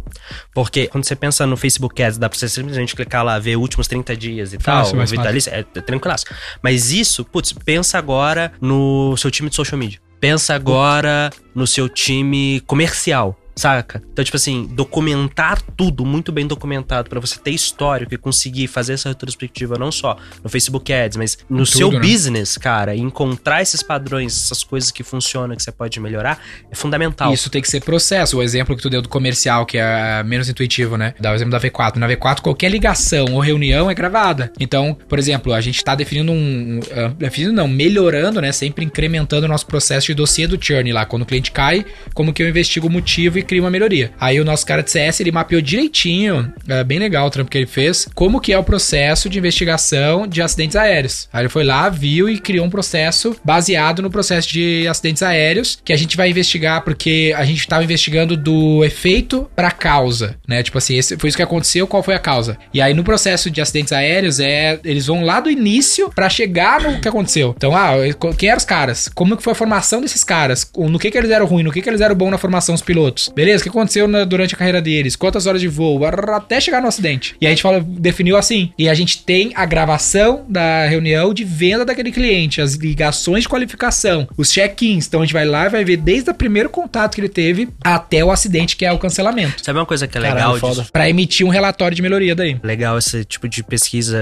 Porque 0.53 0.87
quando 0.87 1.05
você 1.05 1.15
pensa 1.15 1.47
no 1.47 1.55
Facebook 1.55 2.01
Ads, 2.03 2.17
dá 2.17 2.27
pra 2.27 2.37
você 2.37 2.49
simplesmente 2.49 2.93
clicar 2.93 3.23
lá, 3.23 3.39
ver 3.39 3.55
últimos 3.55 3.87
30 3.87 4.17
dias 4.17 4.51
e 4.53 4.57
Fácil, 4.59 4.91
tal, 4.91 4.97
mais 4.97 5.11
o 5.13 5.15
Vitalício, 5.15 5.49
é, 5.53 5.59
é 5.59 5.81
tranquilaço. 5.81 6.25
Mas 6.61 6.91
isso, 6.91 7.23
putz, 7.23 7.53
pensa 7.53 7.97
agora 7.97 8.51
no 8.59 8.88
seu 9.17 9.31
time 9.31 9.49
de 9.49 9.55
social 9.55 9.77
media. 9.77 9.99
Pensa 10.19 10.53
agora 10.53 11.29
no 11.55 11.65
seu 11.65 11.87
time 11.87 12.61
comercial. 12.67 13.37
Saca? 13.59 14.01
Então, 14.11 14.23
tipo 14.23 14.37
assim, 14.37 14.67
documentar 14.71 15.61
tudo 15.75 16.05
muito 16.05 16.31
bem 16.31 16.47
documentado 16.47 17.09
pra 17.09 17.19
você 17.19 17.37
ter 17.39 17.51
histórico 17.51 18.13
e 18.13 18.17
conseguir 18.17 18.67
fazer 18.67 18.93
essa 18.93 19.09
retrospectiva 19.09 19.77
não 19.77 19.91
só 19.91 20.17
no 20.43 20.49
Facebook 20.49 20.91
Ads, 20.91 21.17
mas 21.17 21.37
no 21.49 21.65
Tudo, 21.65 21.77
seu 21.77 21.91
né? 21.91 21.99
business, 21.99 22.57
cara, 22.57 22.95
e 22.95 22.99
encontrar 22.99 23.61
esses 23.61 23.83
padrões, 23.83 24.35
essas 24.35 24.63
coisas 24.63 24.91
que 24.91 25.03
funcionam, 25.03 25.55
que 25.55 25.63
você 25.63 25.71
pode 25.71 25.99
melhorar, 25.99 26.39
é 26.71 26.75
fundamental. 26.75 27.33
Isso 27.33 27.49
tem 27.49 27.61
que 27.61 27.69
ser 27.69 27.81
processo. 27.81 28.37
O 28.37 28.43
exemplo 28.43 28.75
que 28.75 28.81
tu 28.81 28.89
deu 28.89 29.01
do 29.01 29.09
comercial, 29.09 29.65
que 29.65 29.77
é 29.77 30.23
menos 30.23 30.49
intuitivo, 30.49 30.97
né? 30.97 31.13
Dá 31.19 31.31
o 31.31 31.35
exemplo 31.35 31.51
da 31.51 31.59
V4. 31.59 31.95
Na 31.97 32.07
V4, 32.07 32.41
qualquer 32.41 32.69
ligação 32.69 33.25
ou 33.33 33.39
reunião 33.39 33.89
é 33.89 33.93
gravada. 33.93 34.51
Então, 34.59 34.97
por 35.07 35.19
exemplo, 35.19 35.53
a 35.53 35.61
gente 35.61 35.83
tá 35.83 35.95
definindo 35.95 36.31
um. 36.31 36.79
ah, 36.91 37.13
definindo 37.17 37.53
não, 37.53 37.67
melhorando, 37.67 38.41
né? 38.41 38.51
Sempre 38.51 38.85
incrementando 38.85 39.45
o 39.45 39.49
nosso 39.49 39.65
processo 39.65 40.07
de 40.07 40.13
dossiê 40.13 40.47
do 40.47 40.57
churn 40.63 40.91
lá. 40.91 41.05
Quando 41.05 41.23
o 41.23 41.25
cliente 41.25 41.51
cai, 41.51 41.85
como 42.13 42.33
que 42.33 42.41
eu 42.41 42.49
investigo 42.49 42.87
o 42.87 42.89
motivo 42.89 43.37
e 43.37 43.43
crio 43.49 43.63
uma 43.63 43.71
melhoria. 43.71 44.11
Aí 44.19 44.39
o 44.39 44.45
nosso 44.45 44.63
cara 44.63 44.83
de 44.83 44.91
CS, 44.91 45.19
ele 45.19 45.31
mapeou 45.31 45.59
direitinho, 45.59 46.53
é 46.67 46.83
bem 46.83 46.99
legal 46.99 47.25
o 47.25 47.31
trampo 47.31 47.49
que 47.49 47.57
ele 47.57 47.65
fez, 47.65 48.07
como 48.13 48.39
que 48.39 48.53
é 48.53 48.57
o 48.57 48.63
processo 48.63 49.27
de 49.27 49.39
investigação 49.39 50.27
de 50.27 50.39
acidentes 50.39 50.75
aéreos. 50.75 51.27
Aí 51.33 51.41
ele 51.41 51.49
foi 51.49 51.63
lá, 51.63 51.89
viu 51.89 52.29
e 52.29 52.37
criou 52.37 52.63
um 52.63 52.69
processo 52.69 53.35
baseado 53.43 54.03
no 54.03 54.11
processo 54.11 54.47
de 54.47 54.87
acidentes 54.87 55.23
aéreos, 55.23 55.79
que 55.83 55.91
a 55.91 55.97
gente 55.97 56.15
vai 56.15 56.29
investigar 56.29 56.83
porque 56.83 57.33
a 57.35 57.43
gente 57.43 57.59
estava 57.59 57.83
investigando 57.83 58.37
do 58.37 58.85
efeito 58.85 59.49
para 59.55 59.71
causa, 59.71 60.35
né? 60.47 60.61
Tipo 60.61 60.77
assim, 60.77 60.95
esse 60.95 61.17
foi 61.17 61.29
isso 61.29 61.37
que 61.37 61.43
aconteceu, 61.43 61.87
qual 61.87 62.03
foi 62.03 62.13
a 62.13 62.19
causa? 62.19 62.55
E 62.71 62.79
aí 62.79 62.93
no 62.93 63.03
processo 63.03 63.49
de 63.49 63.59
acidentes 63.59 63.91
aéreos 63.91 64.39
é 64.39 64.79
eles 64.83 65.07
vão 65.07 65.23
lá 65.23 65.39
do 65.39 65.49
início 65.49 66.11
para 66.13 66.29
chegar 66.29 66.81
no 66.81 66.99
que 66.99 67.07
aconteceu. 67.07 67.55
Então, 67.57 67.75
ah, 67.75 67.93
quem 68.37 68.49
eram 68.49 68.59
os 68.59 68.65
caras? 68.65 69.09
Como 69.15 69.35
que 69.35 69.41
foi 69.41 69.53
a 69.53 69.55
formação 69.55 70.01
desses 70.01 70.23
caras? 70.23 70.69
No 70.77 70.99
que 70.99 71.09
que 71.09 71.17
eles 71.17 71.31
eram 71.31 71.47
ruins? 71.47 71.65
No 71.65 71.71
que 71.71 71.81
que 71.81 71.89
eles 71.89 72.01
eram 72.01 72.13
bons 72.13 72.29
na 72.29 72.37
formação 72.37 72.75
dos 72.75 72.83
pilotos? 72.83 73.31
Beleza? 73.39 73.61
O 73.61 73.63
que 73.63 73.69
aconteceu 73.69 74.05
na- 74.07 74.25
durante 74.25 74.53
a 74.53 74.57
carreira 74.57 74.81
deles? 74.81 75.15
Quantas 75.15 75.47
horas 75.47 75.61
de 75.61 75.67
voo? 75.69 76.01
Até 76.05 76.59
chegar 76.59 76.81
no 76.81 76.87
acidente. 76.89 77.35
E 77.39 77.47
a 77.47 77.49
gente 77.49 77.61
fala, 77.61 77.79
definiu 77.79 78.35
assim. 78.35 78.73
E 78.77 78.89
a 78.89 78.93
gente 78.93 79.23
tem 79.23 79.51
a 79.55 79.65
gravação 79.65 80.45
da 80.49 80.85
reunião 80.87 81.33
de 81.33 81.43
venda 81.45 81.85
daquele 81.85 82.11
cliente, 82.11 82.61
as 82.61 82.73
ligações 82.75 83.43
de 83.43 83.49
qualificação, 83.49 84.27
os 84.37 84.51
check-ins. 84.51 85.07
Então 85.07 85.21
a 85.21 85.25
gente 85.25 85.33
vai 85.33 85.45
lá 85.45 85.67
e 85.67 85.69
vai 85.69 85.85
ver 85.85 85.97
desde 85.97 86.29
o 86.29 86.33
primeiro 86.33 86.69
contato 86.69 87.15
que 87.15 87.21
ele 87.21 87.29
teve 87.29 87.69
até 87.81 88.23
o 88.25 88.29
acidente, 88.31 88.75
que 88.75 88.85
é 88.85 88.91
o 88.91 88.99
cancelamento. 88.99 89.63
Sabe 89.63 89.79
uma 89.79 89.85
coisa 89.85 90.05
que 90.07 90.17
é 90.17 90.21
Caralho, 90.21 90.35
legal 90.35 90.57
foda. 90.57 90.81
disso? 90.81 90.91
Pra 90.91 91.09
emitir 91.09 91.45
um 91.45 91.49
relatório 91.49 91.95
de 91.95 92.01
melhoria 92.01 92.35
daí. 92.35 92.59
Legal 92.61 92.97
esse 92.97 93.23
tipo 93.23 93.47
de 93.47 93.63
pesquisa 93.63 94.17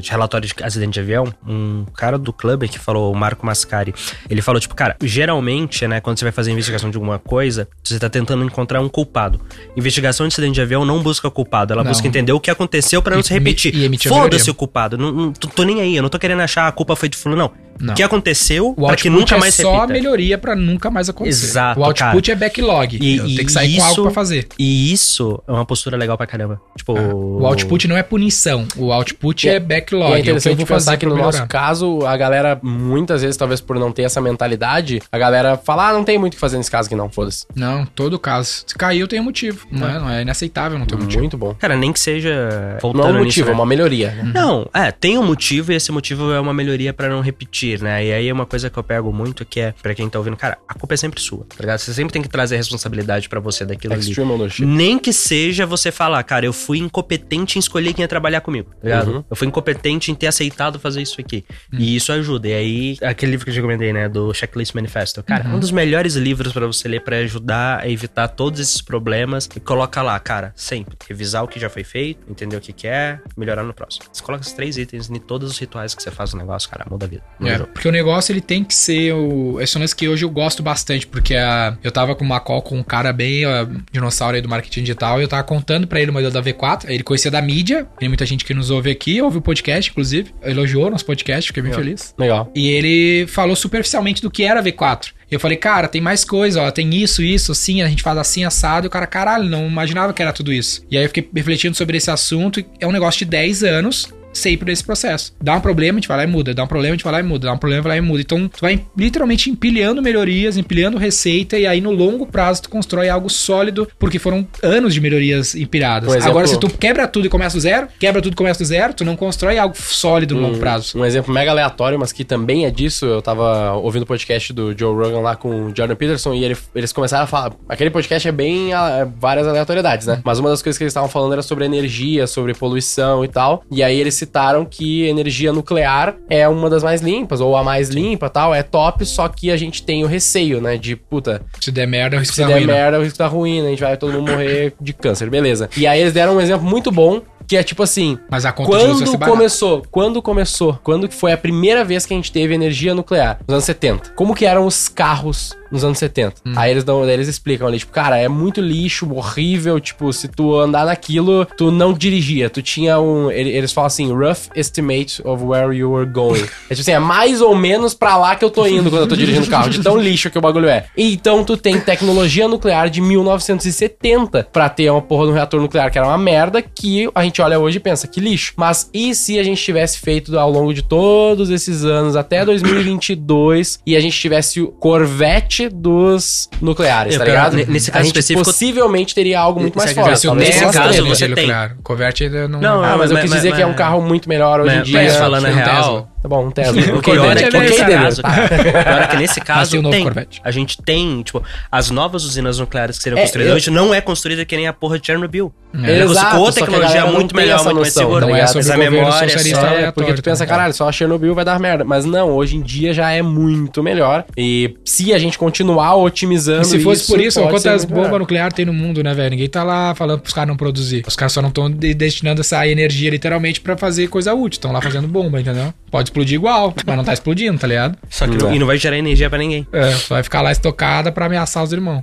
de 0.00 0.10
relatório 0.10 0.48
de 0.48 0.54
acidente 0.62 0.94
de 0.94 1.00
avião. 1.00 1.32
Um 1.46 1.84
cara 1.96 2.18
do 2.18 2.32
clube 2.32 2.68
que 2.68 2.78
falou, 2.78 3.12
o 3.12 3.16
Marco 3.16 3.44
Mascari, 3.46 3.94
ele 4.28 4.42
falou, 4.42 4.60
tipo, 4.60 4.74
cara, 4.74 4.96
geralmente, 5.02 5.86
né, 5.86 6.00
quando 6.00 6.18
você 6.18 6.24
vai 6.24 6.32
fazer 6.32 6.50
investigação 6.50 6.90
de 6.90 6.96
alguma 6.96 7.18
coisa, 7.18 7.68
você 7.84 7.98
tá 7.98 8.08
tentando 8.08 8.47
encontrar 8.48 8.80
um 8.80 8.88
culpado. 8.88 9.40
Investigação 9.76 10.26
de 10.26 10.32
acidente 10.34 10.54
de 10.54 10.60
avião 10.60 10.84
não 10.84 11.02
busca 11.02 11.30
culpado, 11.30 11.72
ela 11.72 11.84
Não. 11.84 11.90
busca 11.90 12.06
entender 12.06 12.32
o 12.32 12.40
que 12.40 12.50
aconteceu 12.50 13.00
pra 13.00 13.14
não 13.14 13.20
E- 13.20 13.24
se 13.24 13.32
repetir. 13.32 13.72
Foda-se 14.08 14.50
o 14.50 14.54
culpado, 14.54 14.98
não, 14.98 15.12
não 15.12 15.32
tô, 15.32 15.48
tô 15.48 15.62
nem 15.62 15.80
aí, 15.80 15.96
eu 15.96 16.02
não 16.02 16.08
tô 16.10 16.18
querendo 16.18 16.40
achar 16.40 16.66
a 16.66 16.72
culpa 16.72 16.96
foi 16.96 17.08
de 17.08 17.16
fulano, 17.16 17.42
não. 17.42 17.67
Não. 17.80 17.94
O 17.94 17.96
que 17.96 18.02
aconteceu 18.02 18.68
O 18.70 18.74
pra 18.74 18.96
que 18.96 19.08
output 19.08 19.10
nunca 19.10 19.34
é 19.36 19.38
mais 19.38 19.54
se 19.54 19.62
só 19.62 19.72
repita. 19.72 19.92
melhoria 19.92 20.38
pra 20.38 20.54
nunca 20.56 20.90
mais 20.90 21.08
acontecer. 21.08 21.46
Exato, 21.46 21.80
O 21.80 21.84
output 21.84 22.30
é 22.30 22.34
backlog. 22.34 22.98
E- 23.00 23.16
e 23.16 23.18
tenho 23.20 23.46
que 23.46 23.52
sair 23.52 23.72
com 23.72 23.78
isso- 23.78 23.86
algo 23.86 24.02
pra 24.02 24.10
fazer. 24.10 24.48
E 24.58 24.92
isso 24.92 25.42
é 25.46 25.52
uma 25.52 25.64
postura 25.64 25.96
legal 25.96 26.16
pra 26.16 26.26
caramba. 26.26 26.60
Tipo, 26.76 26.92
O 26.98 27.46
output 27.46 27.86
não 27.88 27.96
é 27.96 28.02
punição. 28.02 28.66
O 28.76 28.92
output 28.92 29.46
E 29.46 29.50
é, 29.50 29.54
é- 29.54 29.60
backlog. 29.60 30.10
E 30.10 30.14
é 30.14 30.18
é 30.18 30.20
o 30.20 30.22
que 30.22 30.28
eu 30.30 30.32
interessante 30.36 30.56
vou 30.56 30.66
pensar 30.66 30.84
fazer 30.92 30.96
que 30.98 31.06
no 31.06 31.14
melhorar. 31.14 31.32
nosso 31.38 31.46
caso, 31.48 32.06
a 32.06 32.16
galera, 32.16 32.58
muitas 32.62 33.22
vezes, 33.22 33.36
talvez 33.36 33.60
por 33.60 33.78
não 33.78 33.92
ter 33.92 34.02
essa 34.02 34.20
mentalidade, 34.20 35.00
a 35.10 35.18
galera 35.18 35.56
fala, 35.56 35.88
ah, 35.88 35.92
não 35.92 36.04
tem 36.04 36.18
muito 36.18 36.32
o 36.32 36.36
que 36.36 36.40
fazer 36.40 36.56
nesse 36.56 36.70
caso 36.70 36.86
aqui 36.86 36.94
não, 36.96 37.08
foda-se. 37.08 37.46
Não, 37.54 37.84
todo 37.86 38.18
caso. 38.18 38.64
Se 38.66 38.74
caiu, 38.74 39.06
tem 39.08 39.20
um 39.20 39.24
motivo. 39.24 39.66
Não 39.70 39.88
é, 39.88 39.98
não 39.98 40.10
é 40.10 40.22
inaceitável 40.22 40.78
não 40.78 40.86
ter 40.86 40.94
um 40.94 40.98
motivo. 41.00 41.20
Muito 41.20 41.36
bom. 41.38 41.54
cara, 41.54 41.76
nem 41.76 41.92
que 41.92 42.00
seja. 42.00 42.28
Não 42.28 42.76
é 42.76 42.78
voltando 42.80 43.04
um 43.06 43.12
nisso, 43.12 43.24
motivo, 43.24 43.46
né? 43.46 43.52
é 43.52 43.54
uma 43.54 43.66
melhoria. 43.66 44.10
né? 44.10 44.32
Não, 44.34 44.68
é, 44.72 44.90
tem 44.90 45.18
um 45.18 45.24
motivo 45.26 45.72
e 45.72 45.74
esse 45.74 45.90
motivo 45.92 46.32
é 46.32 46.40
uma 46.40 46.54
melhoria 46.54 46.92
pra 46.92 47.08
não 47.08 47.20
repetir, 47.20 47.67
né? 47.76 48.06
E 48.06 48.12
aí 48.12 48.28
é 48.28 48.32
uma 48.32 48.46
coisa 48.46 48.70
que 48.70 48.78
eu 48.78 48.82
pego 48.82 49.12
muito 49.12 49.44
que 49.44 49.60
é, 49.60 49.74
pra 49.82 49.94
quem 49.94 50.08
tá 50.08 50.18
ouvindo, 50.18 50.36
cara, 50.36 50.58
a 50.66 50.74
culpa 50.74 50.94
é 50.94 50.96
sempre 50.96 51.20
sua, 51.20 51.44
tá 51.44 51.56
ligado? 51.60 51.78
Você 51.78 51.92
sempre 51.92 52.12
tem 52.12 52.22
que 52.22 52.28
trazer 52.28 52.54
a 52.54 52.58
responsabilidade 52.58 53.28
pra 53.28 53.40
você 53.40 53.64
daquilo 53.64 53.94
ali. 53.94 54.02
Extreme 54.02 54.32
ownership. 54.32 54.64
Nem 54.64 54.98
que 54.98 55.12
seja 55.12 55.66
você 55.66 55.90
falar, 55.90 56.22
cara, 56.22 56.46
eu 56.46 56.52
fui 56.52 56.78
incompetente 56.78 57.58
em 57.58 57.60
escolher 57.60 57.92
quem 57.92 58.02
ia 58.02 58.08
trabalhar 58.08 58.40
comigo, 58.40 58.70
tá 58.70 58.84
ligado? 58.84 59.10
Uhum. 59.10 59.24
Eu 59.28 59.36
fui 59.36 59.46
incompetente 59.46 60.10
em 60.10 60.14
ter 60.14 60.26
aceitado 60.26 60.78
fazer 60.78 61.02
isso 61.02 61.20
aqui. 61.20 61.44
E 61.72 61.96
isso 61.96 62.12
ajuda. 62.12 62.48
E 62.48 62.54
aí, 62.54 62.98
aquele 63.02 63.32
livro 63.32 63.44
que 63.44 63.50
eu 63.50 63.54
já 63.54 63.62
comentei, 63.62 63.92
né, 63.92 64.08
do 64.08 64.32
Checklist 64.32 64.74
Manifesto. 64.74 65.22
Cara, 65.22 65.48
um 65.48 65.58
dos 65.58 65.70
melhores 65.70 66.14
livros 66.14 66.52
pra 66.52 66.66
você 66.66 66.88
ler 66.88 67.00
pra 67.00 67.16
ajudar 67.18 67.80
a 67.80 67.88
evitar 67.88 68.28
todos 68.28 68.60
esses 68.60 68.80
problemas. 68.80 69.48
E 69.54 69.60
coloca 69.60 70.02
lá, 70.02 70.18
cara, 70.18 70.52
sempre. 70.54 70.96
Revisar 71.08 71.44
o 71.44 71.48
que 71.48 71.58
já 71.58 71.68
foi 71.68 71.84
feito, 71.84 72.20
entender 72.30 72.56
o 72.56 72.60
que 72.60 72.72
que 72.72 72.86
é, 72.86 73.18
melhorar 73.36 73.62
no 73.62 73.74
próximo. 73.74 74.06
Você 74.12 74.22
coloca 74.22 74.42
esses 74.42 74.52
três 74.52 74.76
itens 74.76 75.10
em 75.10 75.18
todos 75.18 75.50
os 75.50 75.58
rituais 75.58 75.94
que 75.94 76.02
você 76.02 76.10
faz 76.10 76.32
no 76.32 76.38
negócio, 76.38 76.68
cara, 76.68 76.86
muda 76.88 77.06
a 77.06 77.08
vida. 77.08 77.22
Muda 77.38 77.52
É, 77.52 77.57
porque 77.66 77.88
o 77.88 77.92
negócio 77.92 78.32
ele 78.32 78.40
tem 78.40 78.64
que 78.64 78.74
ser 78.74 79.12
o. 79.12 79.60
Esse 79.60 79.76
é 79.76 79.78
um 79.78 79.82
lance 79.82 79.94
que 79.94 80.08
hoje 80.08 80.24
eu 80.24 80.30
gosto 80.30 80.62
bastante, 80.62 81.06
porque 81.06 81.34
a, 81.34 81.76
eu 81.82 81.90
tava 81.90 82.14
com 82.14 82.24
uma 82.24 82.40
call 82.40 82.62
com 82.62 82.78
um 82.78 82.82
cara 82.82 83.12
bem 83.12 83.46
ó, 83.46 83.66
dinossauro 83.92 84.36
aí 84.36 84.42
do 84.42 84.48
marketing 84.48 84.80
digital 84.80 85.20
e 85.20 85.24
eu 85.24 85.28
tava 85.28 85.42
contando 85.44 85.86
pra 85.86 86.00
ele 86.00 86.10
o 86.10 86.14
modelo 86.14 86.32
da 86.32 86.42
V4. 86.42 86.86
Ele 86.88 87.02
conhecia 87.02 87.30
da 87.30 87.40
mídia, 87.40 87.86
tem 87.98 88.08
muita 88.08 88.26
gente 88.26 88.44
que 88.44 88.54
nos 88.54 88.70
ouve 88.70 88.90
aqui, 88.90 89.20
ouve 89.20 89.38
o 89.38 89.42
podcast, 89.42 89.90
inclusive. 89.90 90.34
Elogiou 90.42 90.90
nosso 90.90 91.04
podcast, 91.04 91.48
fiquei 91.48 91.62
bem 91.62 91.72
feliz. 91.72 92.14
Legal. 92.18 92.50
E 92.54 92.68
ele 92.68 93.26
falou 93.26 93.56
superficialmente 93.56 94.22
do 94.22 94.30
que 94.30 94.44
era 94.44 94.60
a 94.60 94.62
V4. 94.62 95.18
Eu 95.30 95.38
falei, 95.38 95.58
cara, 95.58 95.88
tem 95.88 96.00
mais 96.00 96.24
coisa, 96.24 96.62
ó, 96.62 96.70
tem 96.70 96.94
isso, 96.94 97.22
isso, 97.22 97.52
assim, 97.52 97.82
a 97.82 97.88
gente 97.88 98.02
faz 98.02 98.16
assim, 98.16 98.44
assado. 98.44 98.86
E 98.86 98.88
o 98.88 98.90
cara, 98.90 99.06
caralho, 99.06 99.44
não 99.44 99.66
imaginava 99.66 100.12
que 100.12 100.22
era 100.22 100.32
tudo 100.32 100.52
isso. 100.52 100.82
E 100.90 100.96
aí 100.96 101.04
eu 101.04 101.08
fiquei 101.08 101.28
refletindo 101.34 101.76
sobre 101.76 101.98
esse 101.98 102.10
assunto. 102.10 102.64
É 102.80 102.86
um 102.86 102.92
negócio 102.92 103.18
de 103.18 103.26
10 103.26 103.62
anos 103.62 104.08
sempre 104.38 104.70
nesse 104.70 104.84
processo. 104.84 105.32
Dá 105.40 105.54
um 105.54 105.60
problema, 105.60 105.98
a 105.98 106.00
gente 106.00 106.08
vai 106.08 106.16
lá 106.18 106.24
e 106.24 106.26
muda. 106.26 106.54
Dá 106.54 106.64
um 106.64 106.66
problema, 106.66 106.94
a 106.94 106.96
gente 106.96 107.04
vai 107.04 107.12
lá 107.12 107.20
e 107.20 107.22
muda. 107.22 107.46
Dá 107.48 107.52
um 107.52 107.58
problema, 107.58 107.82
vai 107.82 107.92
lá 107.92 107.96
e 107.98 108.00
muda. 108.00 108.20
Então, 108.20 108.48
tu 108.48 108.60
vai 108.60 108.84
literalmente 108.96 109.50
empilhando 109.50 110.00
melhorias, 110.02 110.56
empilhando 110.56 110.96
receita, 110.98 111.58
e 111.58 111.66
aí 111.66 111.80
no 111.80 111.90
longo 111.90 112.26
prazo 112.26 112.62
tu 112.62 112.70
constrói 112.70 113.08
algo 113.08 113.28
sólido, 113.28 113.88
porque 113.98 114.18
foram 114.18 114.46
anos 114.62 114.94
de 114.94 115.00
melhorias 115.00 115.54
empilhadas. 115.54 116.14
Um 116.14 116.28
Agora, 116.28 116.46
se 116.46 116.58
tu 116.58 116.68
quebra 116.68 117.06
tudo 117.08 117.26
e 117.26 117.28
começa 117.28 117.56
do 117.56 117.60
zero, 117.60 117.88
quebra 117.98 118.20
tudo 118.22 118.32
e 118.32 118.36
começa 118.36 118.58
do 118.62 118.66
zero, 118.66 118.92
tu 118.94 119.04
não 119.04 119.16
constrói 119.16 119.58
algo 119.58 119.74
sólido 119.76 120.34
no 120.34 120.40
longo 120.42 120.58
prazo. 120.58 120.98
Um 120.98 121.04
exemplo 121.04 121.32
mega 121.32 121.50
aleatório, 121.50 121.98
mas 121.98 122.12
que 122.12 122.24
também 122.24 122.64
é 122.66 122.70
disso. 122.70 123.06
Eu 123.06 123.22
tava 123.22 123.72
ouvindo 123.72 124.02
o 124.02 124.06
podcast 124.06 124.52
do 124.52 124.76
Joe 124.78 124.94
Rogan 124.94 125.20
lá 125.20 125.36
com 125.36 125.66
o 125.66 125.72
Jordan 125.76 125.96
Peterson 125.96 126.34
e 126.34 126.44
ele- 126.44 126.56
eles 126.74 126.92
começaram 126.92 127.24
a 127.24 127.26
falar. 127.26 127.52
Aquele 127.68 127.90
podcast 127.90 128.26
é 128.28 128.32
bem 128.32 128.72
ah, 128.72 129.08
várias 129.18 129.46
aleatoriedades, 129.46 130.06
né? 130.06 130.20
Mas 130.24 130.38
uma 130.38 130.50
das 130.50 130.62
coisas 130.62 130.76
que 130.78 130.84
eles 130.84 130.90
estavam 130.90 131.08
falando 131.08 131.32
era 131.32 131.42
sobre 131.42 131.64
energia, 131.64 132.26
sobre 132.26 132.54
poluição 132.54 133.24
e 133.24 133.28
tal. 133.28 133.64
E 133.70 133.82
aí 133.82 133.98
eles 133.98 134.14
citaram 134.28 134.64
que 134.64 135.06
energia 135.06 135.52
nuclear 135.52 136.14
é 136.28 136.46
uma 136.46 136.68
das 136.68 136.82
mais 136.82 137.00
limpas, 137.00 137.40
ou 137.40 137.56
a 137.56 137.64
mais 137.64 137.88
limpa 137.88 138.28
tal, 138.28 138.54
é 138.54 138.62
top, 138.62 139.04
só 139.06 139.26
que 139.26 139.50
a 139.50 139.56
gente 139.56 139.82
tem 139.82 140.04
o 140.04 140.06
receio, 140.06 140.60
né? 140.60 140.76
De 140.76 140.94
puta, 140.94 141.40
Se 141.58 141.72
der 141.72 141.86
merda, 141.86 142.16
o 142.16 142.20
risco 142.20 142.34
se 142.34 142.42
da 142.42 142.48
der 142.48 142.54
ruína. 142.58 142.72
merda, 142.72 142.98
o 143.00 143.02
risco 143.02 143.18
da 143.18 143.26
ruína, 143.26 143.66
a 143.66 143.70
gente 143.70 143.80
vai 143.80 143.96
todo 143.96 144.12
mundo 144.12 144.30
morrer 144.30 144.74
de 144.78 144.92
câncer, 144.92 145.30
beleza. 145.30 145.70
E 145.76 145.86
aí 145.86 146.00
eles 146.00 146.12
deram 146.12 146.36
um 146.36 146.40
exemplo 146.40 146.66
muito 146.68 146.92
bom, 146.92 147.22
que 147.46 147.56
é 147.56 147.62
tipo 147.62 147.82
assim, 147.82 148.18
Mas 148.30 148.44
a 148.44 148.52
conta 148.52 148.70
quando 148.70 149.18
começou, 149.18 149.82
quando 149.90 150.20
começou, 150.20 150.78
quando 150.84 151.10
foi 151.10 151.32
a 151.32 151.36
primeira 151.38 151.82
vez 151.82 152.04
que 152.04 152.12
a 152.12 152.16
gente 152.16 152.30
teve 152.30 152.54
energia 152.54 152.94
nuclear? 152.94 153.38
Nos 153.48 153.54
anos 153.54 153.64
70. 153.64 154.10
Como 154.14 154.34
que 154.34 154.44
eram 154.44 154.66
os 154.66 154.86
carros 154.88 155.56
nos 155.70 155.84
anos 155.84 155.98
70? 155.98 156.34
Hum. 156.46 156.52
Aí 156.56 156.70
eles 156.70 156.84
dão, 156.84 157.08
eles 157.08 157.28
explicam 157.28 157.66
ali, 157.66 157.78
tipo, 157.78 157.92
cara, 157.92 158.16
é 158.18 158.28
muito 158.28 158.60
lixo, 158.60 159.08
horrível, 159.14 159.78
tipo, 159.80 160.12
se 160.12 160.28
tu 160.28 160.58
andar 160.58 160.86
naquilo, 160.86 161.44
tu 161.56 161.70
não 161.70 161.92
dirigia, 161.92 162.48
tu 162.50 162.62
tinha 162.62 162.98
um, 163.00 163.30
ele- 163.30 163.50
eles 163.50 163.72
falam 163.72 163.86
assim, 163.86 164.12
rough 164.12 164.48
estimate 164.54 165.20
of 165.24 165.42
where 165.44 165.76
you 165.76 165.90
were 165.92 166.08
going. 166.10 166.44
É 166.70 166.74
tipo 166.74 166.80
assim, 166.82 166.92
é 166.92 166.98
mais 166.98 167.40
ou 167.40 167.54
menos 167.56 167.94
pra 167.94 168.16
lá 168.16 168.36
que 168.36 168.44
eu 168.44 168.50
tô 168.50 168.66
indo 168.66 168.90
quando 168.90 169.02
eu 169.02 169.08
tô 169.08 169.16
dirigindo 169.16 169.46
o 169.46 169.50
carro, 169.50 169.70
de 169.70 169.82
tão 169.82 169.96
lixo 169.98 170.30
que 170.30 170.36
o 170.38 170.40
bagulho 170.40 170.68
é. 170.68 170.86
Então 170.96 171.42
tu 171.44 171.56
tem 171.56 171.80
tecnologia 171.80 172.46
nuclear 172.46 172.90
de 172.90 173.00
1970 173.00 174.48
pra 174.52 174.68
ter 174.68 174.90
uma 174.90 175.00
porra 175.00 175.24
de 175.26 175.30
um 175.32 175.34
reator 175.34 175.60
nuclear 175.60 175.90
que 175.90 175.98
era 175.98 176.06
uma 176.06 176.18
merda, 176.18 176.60
que 176.62 177.08
a 177.14 177.22
gente 177.24 177.40
olha 177.40 177.58
hoje 177.58 177.78
e 177.78 177.80
pensa, 177.80 178.06
que 178.06 178.20
lixo. 178.20 178.52
Mas 178.56 178.90
e 178.92 179.14
se 179.14 179.38
a 179.38 179.42
gente 179.42 179.62
tivesse 179.62 179.98
feito 179.98 180.38
ao 180.38 180.50
longo 180.50 180.72
de 180.74 180.82
todos 180.82 181.50
esses 181.50 181.84
anos, 181.84 182.16
até 182.16 182.44
2022, 182.44 183.80
e 183.86 183.96
a 183.96 184.00
gente 184.00 184.18
tivesse 184.18 184.60
o 184.60 184.68
Corvette 184.68 185.57
dos 185.68 186.48
nucleares, 186.60 187.14
Eu 187.14 187.20
tá 187.20 187.24
ligado? 187.24 187.56
ne- 187.56 187.64
nesse 187.66 187.90
caso 187.90 188.02
a 188.02 188.04
gente 188.04 188.18
específico- 188.18 188.44
possivelmente 188.44 189.14
teria 189.14 189.40
algo 189.40 189.60
muito 189.60 189.76
mais 189.78 189.92
forte. 189.92 190.22
talvez 190.22 190.48
nesse 190.60 190.72
caso, 190.72 191.04
você 191.06 191.26
tem. 191.26 191.28
nuclear. 191.46 191.76
Converte 191.82 192.24
ainda 192.24 192.46
não. 192.46 192.60
Não, 192.60 192.84
Ah, 192.84 192.96
mas 192.98 193.10
eu 193.10 193.16
quis 193.18 193.30
mas- 193.30 193.40
dizer 193.42 193.54
que 193.54 193.62
é 193.62 193.66
um 193.66 193.74
carro 193.74 194.00
muito 194.02 194.28
melhor 194.28 194.60
hoje 194.60 194.76
em 194.76 194.82
dia. 194.82 195.02
mas 195.02 195.16
falando 195.16 195.46
a 195.46 195.48
real, 195.50 195.74
Tesla. 195.74 196.08
Tá 196.28 196.36
bom, 196.36 196.46
um 196.46 196.50
Tesla. 196.50 196.80
O 196.94 196.98
Ok, 196.98 197.12
pior 197.14 197.36
é 197.36 197.40
que 197.42 197.56
Ok, 197.56 197.60
nesse 197.60 197.84
caso, 197.84 198.22
Tá. 198.22 198.30
cara, 198.30 198.48
pior 198.84 199.02
é 199.02 199.06
que 199.06 199.16
nesse 199.16 199.40
caso 199.40 199.70
tem 199.70 199.80
novo 199.82 199.94
tem. 199.94 200.04
Corvette. 200.04 200.40
A 200.44 200.50
gente 200.50 200.76
tem, 200.82 201.22
tipo, 201.22 201.42
as 201.72 201.90
novas 201.90 202.24
usinas 202.24 202.58
nucleares 202.58 202.96
que 202.98 203.02
seriam 203.02 203.18
É, 203.18 203.22
construídas 203.22 203.50
eu- 203.50 203.56
hoje 203.56 203.70
não 203.70 203.94
é 203.94 204.00
construída 204.00 204.44
que 204.44 204.56
nem 204.56 204.66
a 204.66 204.72
porra 204.72 204.98
de 204.98 205.06
Chernobyl. 205.06 205.52
É. 205.84 206.00
Exato, 206.00 206.36
com 206.36 206.40
outra 206.42 206.54
que 206.54 206.62
a 206.62 206.66
tecnologia 206.78 207.06
muito 207.06 207.36
melhor, 207.36 207.62
muito 207.62 207.80
mais 207.80 207.92
segura. 207.92 208.20
tá 208.20 208.26
Não 208.26 208.34
é 208.34 208.38
ligado? 208.38 208.52
sobre 208.54 208.68
Mas 208.68 208.70
a 208.70 208.90
memória 208.90 209.08
é 209.24 209.28
socialista 209.28 209.66
É, 209.66 209.90
porque 209.92 210.14
tu 210.14 210.22
pensa, 210.22 210.38
também. 210.44 210.48
caralho, 210.56 210.72
só 210.74 210.90
Chernobyl 210.90 211.34
vai 211.34 211.44
dar 211.44 211.60
merda. 211.60 211.84
Mas 211.84 212.06
não, 212.06 212.30
hoje 212.32 212.56
em 212.56 212.62
dia 212.62 212.92
já 212.94 213.10
é 213.10 213.20
muito 213.20 213.82
melhor. 213.82 214.24
E 214.36 214.74
se 214.84 215.12
a 215.12 215.18
gente 215.18 215.38
continuar 215.38 215.94
otimizando 215.96 216.62
E 216.62 216.64
se 216.64 216.80
fosse 216.80 217.06
por 217.06 217.20
isso, 217.20 217.38
pode 217.42 217.60
ser 217.60 217.68
quantas 217.68 217.84
bombas 217.84 218.18
nucleares 218.18 218.54
tem 218.54 218.64
no 218.64 218.72
mundo, 218.72 219.02
né, 219.02 219.12
velho? 219.12 219.30
Ninguém 219.30 219.48
tá 219.48 219.62
lá 219.62 219.94
falando 219.94 220.20
pros 220.20 220.32
caras 220.32 220.48
não 220.48 220.56
produzir. 220.56 221.04
Os 221.06 221.14
caras 221.14 221.32
só 221.34 221.42
não 221.42 221.50
estão 221.50 221.70
destinando 221.70 222.40
essa 222.40 222.66
energia 222.66 223.10
literalmente 223.10 223.60
pra 223.60 223.76
fazer 223.76 224.08
coisa 224.08 224.32
útil. 224.32 224.56
Estão 224.56 224.72
lá 224.72 224.80
fazendo 224.80 225.06
bomba, 225.06 225.38
entendeu? 225.38 225.72
Pode 225.90 226.10
explodir 226.18 226.34
igual, 226.34 226.74
mas 226.86 226.96
não 226.96 227.04
tá 227.04 227.12
explodindo, 227.12 227.58
tá 227.58 227.66
ligado? 227.66 227.96
Só 228.10 228.26
que 228.26 228.36
Não 228.36 228.54
e 228.54 228.58
não 228.58 228.66
vai 228.66 228.76
gerar 228.78 228.98
energia 228.98 229.28
pra 229.30 229.38
ninguém. 229.38 229.66
É, 229.72 229.92
só 229.92 230.14
vai 230.14 230.22
ficar 230.22 230.42
lá 230.42 230.50
estocada 230.50 231.12
pra 231.12 231.26
ameaçar 231.26 231.62
os 231.62 231.72
irmãos. 231.72 232.02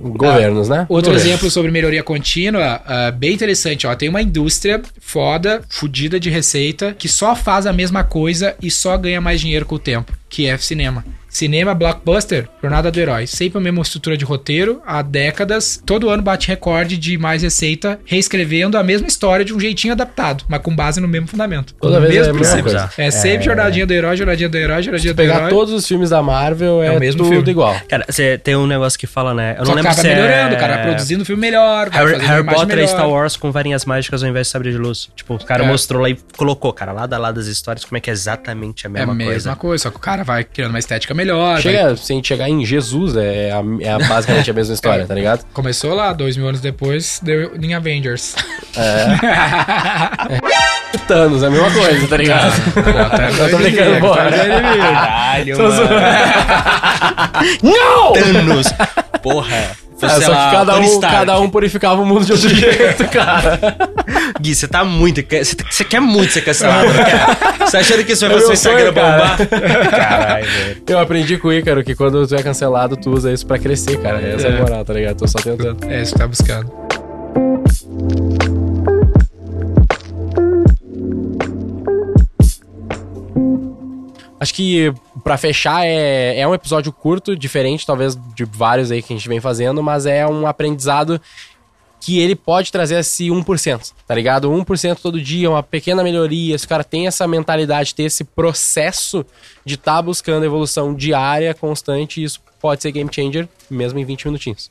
Governos, 0.00 0.68
né? 0.68 0.86
Outro 0.88 1.10
Governos. 1.12 1.22
exemplo 1.22 1.50
sobre 1.50 1.70
melhoria 1.70 2.02
contínua, 2.02 2.82
ah, 2.84 3.10
bem 3.10 3.32
interessante, 3.32 3.86
ó. 3.86 3.94
Tem 3.94 4.08
uma 4.08 4.20
indústria 4.20 4.82
foda, 5.00 5.62
fodida 5.68 6.18
de 6.18 6.30
receita, 6.30 6.94
que 6.98 7.08
só 7.08 7.34
faz 7.34 7.66
a 7.66 7.72
mesma 7.72 8.04
coisa 8.04 8.54
e 8.60 8.70
só 8.70 8.96
ganha 8.96 9.20
mais 9.20 9.40
dinheiro 9.40 9.64
com 9.64 9.76
o 9.76 9.78
tempo, 9.78 10.12
que 10.28 10.46
é 10.46 10.56
cinema. 10.58 11.04
Cinema, 11.38 11.72
blockbuster, 11.72 12.48
jornada 12.60 12.90
do 12.90 12.98
herói. 12.98 13.24
Sempre 13.28 13.58
a 13.58 13.60
mesma 13.60 13.80
estrutura 13.82 14.16
de 14.16 14.24
roteiro, 14.24 14.82
há 14.84 15.02
décadas. 15.02 15.80
Todo 15.86 16.10
ano 16.10 16.20
bate 16.20 16.48
recorde 16.48 16.96
de 16.96 17.16
mais 17.16 17.44
receita, 17.44 18.00
reescrevendo 18.04 18.76
a 18.76 18.82
mesma 18.82 19.06
história 19.06 19.44
de 19.44 19.54
um 19.54 19.60
jeitinho 19.60 19.92
adaptado, 19.92 20.42
mas 20.48 20.60
com 20.60 20.74
base 20.74 21.00
no 21.00 21.06
mesmo 21.06 21.28
fundamento. 21.28 21.74
Toda 21.80 22.00
vez 22.00 22.14
é 22.26 22.32
mesmo 22.32 22.38
a 22.38 22.40
mesma 22.40 22.62
coisa. 22.62 22.90
É 22.98 23.08
sempre 23.12 23.44
jornadinha 23.46 23.86
do 23.86 23.92
herói, 23.94 24.16
jornadinha 24.16 24.48
do 24.48 24.56
herói, 24.58 24.82
jornadinha 24.82 25.14
do 25.14 25.16
Pegar 25.16 25.36
herói. 25.36 25.50
todos 25.50 25.72
os 25.72 25.86
filmes 25.86 26.10
da 26.10 26.20
Marvel 26.20 26.82
é, 26.82 26.88
É 26.88 26.90
o 26.90 26.98
mesmo 26.98 27.22
tudo 27.22 27.30
filme. 27.32 27.48
igual. 27.50 27.76
Cara, 27.88 28.04
você 28.08 28.36
tem 28.36 28.56
um 28.56 28.66
negócio 28.66 28.98
que 28.98 29.06
fala, 29.06 29.32
né? 29.32 29.52
Eu 29.52 29.58
não 29.58 29.66
Só 29.66 29.74
lembro 29.74 29.92
acaba 29.92 30.02
se 30.02 30.08
melhorando, 30.08 30.54
é... 30.56 30.58
cara, 30.58 30.78
produzindo 30.78 31.22
um 31.22 31.24
filme 31.24 31.40
melhor, 31.40 31.88
Harry, 31.90 32.18
Harry 32.18 32.42
Potter 32.44 32.62
e 32.64 32.76
melhor. 32.80 32.88
Star 32.88 33.08
Wars 33.08 33.36
com 33.36 33.52
varinhas 33.52 33.84
mágicas 33.84 34.24
ao 34.24 34.28
invés 34.28 34.48
de 34.48 34.50
sabre 34.50 34.72
de 34.72 34.76
luz. 34.78 35.08
Tipo, 35.14 35.34
o 35.36 35.44
cara 35.44 35.62
É. 35.62 35.68
mostrou 35.68 36.02
lá 36.02 36.10
e 36.10 36.18
colocou, 36.36 36.72
cara, 36.72 36.90
lado 36.90 37.14
a 37.14 37.18
lado 37.18 37.36
das 37.36 37.46
histórias, 37.46 37.84
como 37.84 37.96
é 37.96 38.00
que 38.00 38.10
é 38.10 38.12
exatamente 38.12 38.86
a 38.86 38.88
É 38.88 38.90
a 38.90 38.92
mesma, 38.92 39.14
mesma 39.14 39.30
coisa. 39.30 39.56
coisa. 39.56 39.82
só 39.84 39.90
que 39.90 39.96
o 39.96 40.00
cara 40.00 40.24
vai 40.24 40.42
criando 40.42 40.70
uma 40.70 40.80
estética 40.80 41.14
melhor. 41.14 41.27
Vai- 41.36 41.60
Chega, 41.60 41.96
se 41.96 42.12
a 42.12 42.16
gente 42.16 42.26
chegar 42.28 42.48
em 42.48 42.64
Jesus, 42.64 43.16
é, 43.16 43.50
a, 43.52 43.62
é 43.84 43.92
a- 43.92 43.98
basicamente 43.98 44.50
a 44.50 44.54
mesma 44.54 44.74
história, 44.74 45.04
tá 45.08 45.14
ligado? 45.14 45.44
Começou 45.52 45.94
lá, 45.94 46.12
dois 46.12 46.36
mil 46.36 46.48
anos 46.48 46.60
depois, 46.60 47.20
deu 47.22 47.54
em 47.60 47.74
Avengers. 47.74 48.34
Thanos, 51.06 51.42
é 51.42 51.46
a 51.46 51.50
mesma 51.50 51.70
coisa, 51.70 52.08
tá 52.08 52.16
ligado? 52.16 52.52
Eu 53.40 53.50
tô 53.50 53.58
brincando, 53.58 54.00
pô. 54.00 54.14
Caralho, 54.14 55.56
Tô 55.56 55.62
mano. 55.64 55.74
zoando. 55.76 55.94
Não! 57.62 58.12
Thanos! 58.12 58.66
Porra. 59.22 59.76
É, 60.06 60.08
só 60.08 60.16
sei 60.16 60.24
que 60.26 60.30
lá, 60.30 60.50
cada 60.52 60.72
Tony 60.74 60.86
um, 60.86 60.92
Stark. 60.92 61.16
cada 61.16 61.40
um 61.40 61.50
purificava 61.50 62.00
o 62.02 62.06
mundo 62.06 62.24
de 62.24 62.32
outro 62.32 62.48
jeito, 62.54 63.04
cara. 63.08 63.58
Gui, 64.40 64.54
você 64.54 64.68
tá 64.68 64.84
muito. 64.84 65.20
Você, 65.22 65.56
você 65.70 65.84
quer 65.84 66.00
muito 66.00 66.32
ser 66.32 66.42
cancelado, 66.42 66.88
quer? 66.92 67.66
Você 67.66 67.76
achando 67.78 68.04
que 68.04 68.12
isso 68.12 68.26
vai 68.28 68.36
É 68.36 68.40
fazer 68.40 68.44
o 68.44 68.48
meu 68.48 68.54
Instagram 68.54 68.92
cara. 68.92 69.36
bombar? 69.36 69.90
Caralho, 69.90 70.44
velho. 70.50 70.82
Eu 70.86 70.98
aprendi 71.00 71.36
com 71.38 71.48
o 71.48 71.52
Ícaro 71.52 71.82
que 71.82 71.94
quando 71.94 72.26
tu 72.26 72.34
é 72.34 72.42
cancelado, 72.42 72.96
tu 72.96 73.10
usa 73.10 73.32
isso 73.32 73.46
pra 73.46 73.58
crescer, 73.58 73.98
cara. 74.00 74.20
Essa 74.20 74.46
é 74.48 74.50
a 74.50 74.54
É. 74.54 74.60
moral, 74.60 74.84
tá 74.84 74.92
ligado? 74.94 75.16
Tô 75.16 75.26
só 75.26 75.38
tentando. 75.38 75.78
É 75.90 76.02
isso 76.02 76.12
que 76.12 76.18
tá 76.18 76.26
buscando. 76.28 76.70
Acho 84.48 84.54
que 84.54 84.90
pra 85.22 85.36
fechar 85.36 85.84
é, 85.84 86.40
é 86.40 86.48
um 86.48 86.54
episódio 86.54 86.90
curto, 86.90 87.36
diferente 87.36 87.84
talvez 87.84 88.16
de 88.34 88.46
vários 88.46 88.90
aí 88.90 89.02
que 89.02 89.12
a 89.12 89.16
gente 89.16 89.28
vem 89.28 89.40
fazendo, 89.40 89.82
mas 89.82 90.06
é 90.06 90.26
um 90.26 90.46
aprendizado 90.46 91.20
que 92.00 92.18
ele 92.18 92.34
pode 92.34 92.72
trazer 92.72 92.98
esse 92.98 93.26
1%, 93.26 93.92
tá 94.06 94.14
ligado? 94.14 94.50
1% 94.50 95.00
todo 95.02 95.20
dia, 95.20 95.50
uma 95.50 95.62
pequena 95.62 96.02
melhoria. 96.02 96.56
Se 96.56 96.64
o 96.64 96.68
cara 96.68 96.82
tem 96.82 97.06
essa 97.06 97.28
mentalidade, 97.28 97.94
ter 97.94 98.04
esse 98.04 98.24
processo 98.24 99.22
de 99.66 99.74
estar 99.74 99.96
tá 99.96 100.02
buscando 100.02 100.46
evolução 100.46 100.94
diária, 100.94 101.52
constante, 101.52 102.22
isso 102.22 102.40
pode 102.58 102.80
ser 102.80 102.90
game 102.90 103.10
changer 103.12 103.46
mesmo 103.68 103.98
em 103.98 104.04
20 104.06 104.28
minutinhos. 104.28 104.70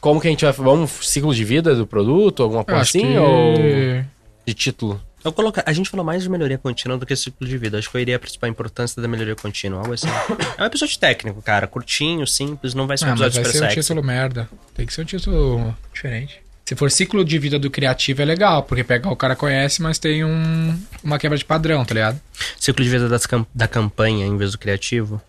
Como 0.00 0.20
que 0.20 0.26
a 0.26 0.30
gente 0.30 0.44
vai. 0.44 0.52
Vamos 0.52 0.90
ciclo 0.90 1.32
de 1.32 1.44
vida 1.44 1.76
do 1.76 1.86
produto, 1.86 2.42
alguma 2.42 2.64
coisa 2.64 2.82
assim? 2.82 3.02
que... 3.02 3.18
Ou 3.18 4.04
de 4.44 4.54
título? 4.54 5.00
Eu 5.26 5.32
colocar, 5.32 5.64
a 5.66 5.72
gente 5.72 5.90
falou 5.90 6.06
mais 6.06 6.22
de 6.22 6.28
melhoria 6.30 6.56
contínua 6.56 6.96
do 6.96 7.04
que 7.04 7.16
ciclo 7.16 7.46
de 7.48 7.58
vida. 7.58 7.78
Acho 7.78 7.90
que 7.90 7.96
eu 7.96 8.00
iria 8.00 8.16
principal 8.16 8.48
importância 8.48 9.02
da 9.02 9.08
melhoria 9.08 9.34
contínua, 9.34 9.80
algo 9.80 9.92
assim. 9.92 10.06
É 10.56 10.62
um 10.62 10.66
episódio 10.66 10.96
técnico, 10.98 11.42
cara. 11.42 11.66
Curtinho, 11.66 12.24
simples, 12.28 12.74
não 12.74 12.86
vai 12.86 12.96
ser 12.96 13.06
um 13.06 13.08
Ah, 13.08 13.10
mas 13.16 13.20
episódio 13.22 13.42
vai 13.42 13.44
super 13.44 13.58
ser 13.58 13.64
um 13.64 13.68
sexy. 13.70 13.80
título 13.88 14.06
merda. 14.06 14.48
Tem 14.72 14.86
que 14.86 14.94
ser 14.94 15.02
um 15.02 15.04
título 15.04 15.76
diferente. 15.92 16.40
Se 16.66 16.74
for 16.74 16.90
ciclo 16.90 17.24
de 17.24 17.38
vida 17.38 17.60
do 17.60 17.70
criativo 17.70 18.20
é 18.22 18.24
legal, 18.24 18.64
porque 18.64 18.82
pega 18.82 19.08
o 19.08 19.14
cara 19.14 19.36
conhece, 19.36 19.80
mas 19.80 20.00
tem 20.00 20.24
um, 20.24 20.76
uma 21.02 21.16
quebra 21.16 21.38
de 21.38 21.44
padrão, 21.44 21.84
tá 21.84 21.94
ligado? 21.94 22.20
Ciclo 22.58 22.82
de 22.84 22.90
vida 22.90 23.08
das 23.08 23.24
da 23.54 23.68
campanha 23.68 24.26
em 24.26 24.36
vez 24.36 24.50
do 24.50 24.58
criativo. 24.58 25.22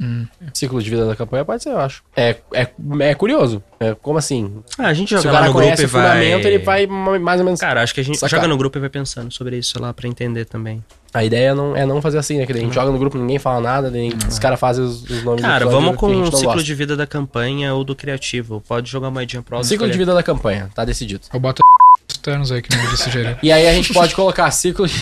Ciclo 0.52 0.82
de 0.82 0.89
vida 0.89 1.06
da 1.06 1.15
campanha 1.15 1.45
pode 1.45 1.62
ser, 1.62 1.69
eu 1.69 1.80
acho. 1.80 2.02
É, 2.15 2.38
é, 2.52 2.67
é 3.02 3.13
curioso. 3.13 3.62
É, 3.80 3.93
como 3.93 4.17
assim? 4.17 4.63
Ah, 4.80 4.88
a 4.88 4.93
gente 4.95 5.10
Se 5.10 5.15
o 5.15 5.17
joga 5.21 5.32
lá 5.34 5.39
cara 5.41 5.47
no 5.47 5.54
grupo 5.54 5.65
conhece 5.67 5.84
e 5.84 5.86
o 5.86 5.89
vai... 5.89 6.02
fundamento, 6.02 6.45
ele 6.47 6.58
vai 6.58 6.88
ma- 6.88 7.19
mais 7.19 7.39
ou 7.39 7.45
menos. 7.45 7.60
Cara, 7.60 7.84
acho 7.84 7.93
que 7.93 8.02
a 8.02 8.04
gente 8.04 8.17
Sacar. 8.17 8.39
joga 8.39 8.47
no 8.47 8.58
grupo 8.58 8.76
e 8.80 8.82
vai 8.82 8.89
pensando 8.89 9.32
sobre 9.32 9.58
isso 9.60 9.80
lá 9.80 9.93
pra 9.93 10.08
entender 10.08 10.45
também. 10.45 10.84
A 11.17 11.23
ideia 11.25 11.56
não, 11.56 11.75
é 11.75 11.86
não 11.86 12.01
fazer 12.01 12.17
assim, 12.19 12.38
né? 12.38 12.45
Que 12.45 12.51
a 12.53 12.56
gente 12.58 12.73
joga 12.75 12.91
no 12.91 12.99
grupo, 12.99 13.17
ninguém 13.17 13.39
fala 13.39 13.60
nada, 13.60 13.89
daí 13.89 14.12
os 14.30 14.38
caras 14.38 14.60
fazem 14.60 14.84
os, 14.86 15.01
os 15.03 15.23
nomes 15.23 15.41
Cara, 15.41 15.65
vamos 15.65 15.95
com 15.95 16.08
a 16.08 16.10
gente 16.13 16.19
o 16.19 16.25
não 16.25 16.32
ciclo 16.32 16.53
gosta. 16.53 16.63
de 16.63 16.75
vida 16.75 16.95
da 16.95 17.08
campanha 17.08 17.73
ou 17.73 17.84
do 17.84 17.95
criativo. 17.95 18.62
Pode 18.67 18.89
jogar 18.89 19.08
uma 19.08 19.13
moedinha 19.15 19.43
lado. 19.49 19.63
Ciclo 19.63 19.89
de 19.89 19.97
vida 19.97 20.13
da 20.13 20.21
campanha, 20.21 20.69
tá 20.75 20.86
decidido. 20.86 21.21
Eu 21.34 21.39
boto 21.39 21.62
os 22.10 22.17
Thanos 22.17 22.51
aí 22.51 22.62
que 22.62 22.75
não 22.75 22.91
me 22.91 22.97
sugeriu. 22.97 23.36
E 23.41 23.51
aí 23.51 23.67
a 23.67 23.73
gente 23.73 23.91
pode 23.93 24.13
colocar 24.13 24.49
ciclo 24.51 24.88
de. 24.88 24.93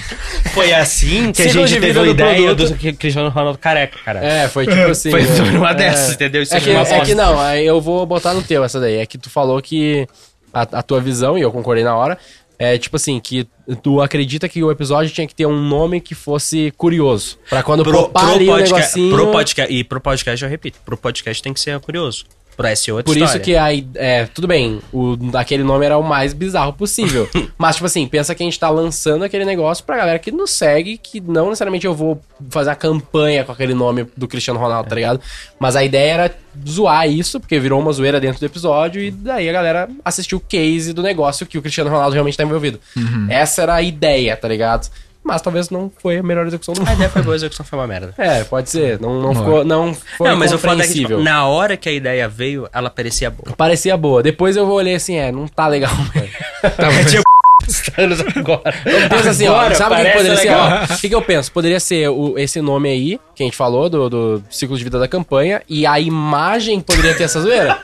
Foi 0.54 0.74
assim 0.74 1.32
que 1.32 1.42
a 1.42 1.46
Ciclo 1.50 1.68
gente 1.68 1.80
de 1.82 1.88
teve 1.88 2.00
a 2.00 2.08
ideia 2.08 2.36
produto. 2.48 2.70
do 2.70 2.76
que- 2.78 2.94
Cristiano 2.94 3.30
Ronaldo 3.30 3.58
careca, 3.60 3.98
cara. 4.06 4.24
É, 4.24 4.48
foi 4.48 4.66
tipo 4.66 4.80
assim. 4.92 5.12
Foi 5.12 5.22
né? 5.24 5.52
numa 5.52 5.72
É. 5.72 5.74
dessas, 5.74 6.14
entendeu? 6.14 6.42
Isso 6.42 6.56
É 6.56 6.60
que, 6.62 6.70
uma 6.70 6.80
é 6.80 6.84
aposta. 6.84 7.06
que 7.06 7.14
não, 7.16 7.40
aí 7.40 7.66
eu 7.66 7.82
vou 7.82 8.06
botar 8.06 8.34
no 8.34 8.42
teu 8.42 8.64
essa 8.64 8.80
daí. 8.80 8.96
É 8.98 9.06
que 9.06 9.18
tu 9.18 9.30
falou 9.30 9.62
que 9.62 10.08
a, 10.54 10.62
a 10.62 10.82
tua 10.84 11.02
visão, 11.02 11.38
e 11.38 11.42
eu 11.42 11.52
concordei 11.52 11.84
na 11.84 11.96
hora, 11.96 12.18
é 12.58 12.78
tipo 12.78 12.96
assim, 12.96 13.20
que 13.20 13.48
tu 13.82 14.02
acredita 14.02 14.48
que 14.48 14.64
o 14.64 14.72
episódio 14.72 15.12
tinha 15.12 15.28
que 15.28 15.36
ter 15.36 15.46
um 15.46 15.60
nome 15.60 16.00
que 16.00 16.16
fosse 16.16 16.72
curioso. 16.78 17.38
Pra 17.50 17.64
quando 17.64 17.84
Pro, 17.84 17.92
propar 17.92 18.26
pro 18.26 18.34
ali 18.34 18.50
o 18.50 18.54
podcast, 18.54 18.74
negocinho... 18.74 19.16
pro 19.16 19.32
podcast. 19.32 19.74
E 19.74 19.84
pro 19.84 20.02
podcast 20.02 20.44
eu 20.44 20.50
repito. 20.50 20.80
Pro 20.86 20.98
podcast 20.98 21.44
tem 21.44 21.54
que 21.54 21.60
ser 21.60 21.80
curioso. 21.80 22.26
Pro 22.56 22.68
é 22.68 22.72
outra 22.72 23.04
Por 23.04 23.18
isso 23.18 23.26
história. 23.26 23.40
que 23.42 23.56
a, 23.56 23.70
é, 23.96 24.26
tudo 24.26 24.48
bem, 24.48 24.80
o, 24.94 25.18
aquele 25.34 25.64
nome 25.64 25.86
era 25.86 25.98
o 25.98 26.04
mais 26.04 26.34
bizarro 26.34 26.72
possível. 26.74 27.28
Mas, 27.58 27.76
tipo 27.76 27.86
assim, 27.86 28.08
pensa 28.08 28.34
que 28.34 28.42
a 28.42 28.46
gente 28.46 28.60
tá 28.60 28.70
lançando 28.70 29.24
aquele 29.24 29.44
negócio 29.44 29.84
pra 29.84 29.98
galera 29.98 30.20
que 30.20 30.32
nos 30.32 30.52
segue, 30.52 30.98
que 30.98 31.20
não 31.20 31.48
necessariamente 31.48 31.86
eu 31.86 31.94
vou 31.94 32.22
fazer 32.50 32.70
a 32.70 32.76
campanha 32.76 33.44
com 33.44 33.52
aquele 33.52 33.74
nome 33.74 34.08
do 34.16 34.28
Cristiano 34.28 34.60
Ronaldo, 34.60 34.90
tá 34.90 34.96
ligado? 34.96 35.20
Mas 35.60 35.76
a 35.76 35.84
ideia 35.84 36.14
era 36.14 36.36
zoar 36.68 37.10
isso, 37.10 37.40
porque 37.40 37.60
virou 37.60 37.80
uma 37.80 37.92
zoeira 37.92 38.20
dentro 38.20 38.40
do 38.40 38.46
episódio, 38.46 39.02
e 39.02 39.12
daí 39.12 39.50
a 39.50 39.54
galera 39.54 39.90
assistiu 40.04 40.38
o 40.38 40.42
case 40.42 40.94
do 40.94 41.04
negócio 41.04 41.46
que 41.46 41.58
o 41.58 41.62
Cristiano 41.62 41.90
Ronaldo 41.90 42.14
realmente 42.14 42.38
tá 42.38 42.44
envolvido. 42.44 42.80
Essa 43.30 43.64
era 43.64 43.76
a 43.76 43.82
ideia, 43.82 44.36
tá 44.38 44.48
ligado? 44.48 44.90
Mas 45.26 45.42
talvez 45.42 45.72
não 45.72 45.92
foi 46.02 46.18
a 46.20 46.24
melhor 46.24 46.46
execução 46.46 46.74
do 46.76 46.82
A 46.82 46.86
mundo. 46.86 46.94
ideia 46.94 47.10
foi 47.10 47.22
boa, 47.24 47.34
a 47.34 47.38
execução 47.38 47.66
foi 47.66 47.80
uma 47.80 47.88
merda. 47.88 48.14
É, 48.20 48.44
pode 48.44 48.70
ser. 48.70 49.00
Não, 49.00 49.16
não 49.20 49.34
Não 49.34 49.36
ficou. 49.36 49.66
Não 49.66 49.94
foi 49.94 50.30
não, 50.30 50.38
mas 50.38 50.54
o 50.54 50.58
foda 50.60 50.84
é 50.84 50.88
que, 50.88 50.94
tipo, 50.94 51.18
na 51.18 51.48
hora 51.48 51.76
que 51.76 51.90
a 51.90 51.92
ideia 51.92 52.30
veio, 52.30 52.70
ela 52.72 52.90
parecia 52.90 53.30
boa. 53.32 53.56
Parecia 53.56 53.98
boa. 53.98 54.22
Depois 54.22 54.56
eu 54.56 54.66
vou 54.68 54.76
olhar 54.76 54.96
assim, 54.96 55.16
é, 55.16 55.32
não 55.32 55.48
tá 55.48 55.68
legal. 55.68 55.92
Tá, 56.62 56.90
mas- 56.92 57.14
anos 57.98 58.20
agora. 58.36 58.74
Eu 58.86 59.10
penso 59.10 59.30
assim, 59.30 59.48
ó, 59.48 59.56
Agora 59.56 59.76
sabe 59.76 59.96
o 59.96 59.98
que 59.98 60.04
que 60.06 60.12
poderia 60.18 60.36
ser? 60.38 60.44
legal. 60.44 60.70
ó? 60.90 60.94
O 60.94 60.98
que, 61.00 61.10
que 61.10 61.16
eu 61.16 61.22
penso? 61.22 61.52
Poderia 61.52 61.80
ser 61.80 62.10
o, 62.10 62.38
esse 62.38 62.62
nome 62.62 62.90
aí, 62.90 63.20
que 63.34 63.42
a 63.44 63.46
gente 63.46 63.58
falou, 63.58 63.90
do, 63.90 64.10
do 64.10 64.44
ciclo 64.50 64.78
de 64.78 64.84
vida 64.84 65.00
da 65.00 65.08
campanha, 65.08 65.62
e 65.68 65.86
a 65.88 66.00
imagem 66.00 66.80
poderia 66.82 67.16
ter 67.16 67.24
essa 67.24 67.42
zoeira? 67.42 67.80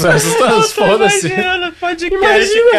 Essas 0.00 0.72
foda-se. 0.72 1.28
Imagina, 1.28 1.72
podcast, 1.78 2.14
Imagina, 2.14 2.70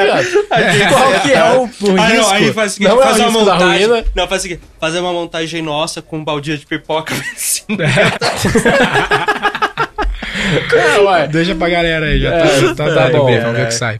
cara. 0.50 0.90
Qual 0.90 1.22
que 1.22 1.32
é 1.32 1.44
o, 1.54 1.62
o 1.62 1.66
risco? 1.66 1.98
Ah, 1.98 2.14
não, 2.14 2.30
aí 2.32 2.54
faz 2.54 2.72
o 2.72 2.74
seguinte, 2.76 2.90
não 2.90 3.02
faz 3.02 3.20
é 3.20 3.26
o 3.26 3.30
uma 3.30 3.40
montagem. 3.40 3.88
Não, 4.14 4.28
faz 4.28 4.42
o 4.42 4.44
seguinte, 4.44 4.62
fazer 4.80 5.00
uma 5.00 5.14
montagem 5.14 5.62
nossa 5.62 6.02
com 6.02 6.18
um 6.18 6.24
baldinho 6.24 6.58
de 6.58 6.66
pipoca 6.66 7.14
assim. 7.34 7.64
É. 11.18 11.28
Deixa 11.28 11.56
pra 11.56 11.70
galera 11.70 12.06
aí, 12.06 12.20
já 12.20 12.30
É, 12.30 12.42
tá, 12.76 12.76
tá, 12.76 12.94
tá 12.94 13.10
tá 13.10 13.18
bom, 13.18 13.26
bem, 13.26 13.40
vamos 13.40 13.56
ver 13.58 13.64
o 13.64 13.64
é. 13.64 13.68
que 13.68 13.74
sai. 13.74 14.00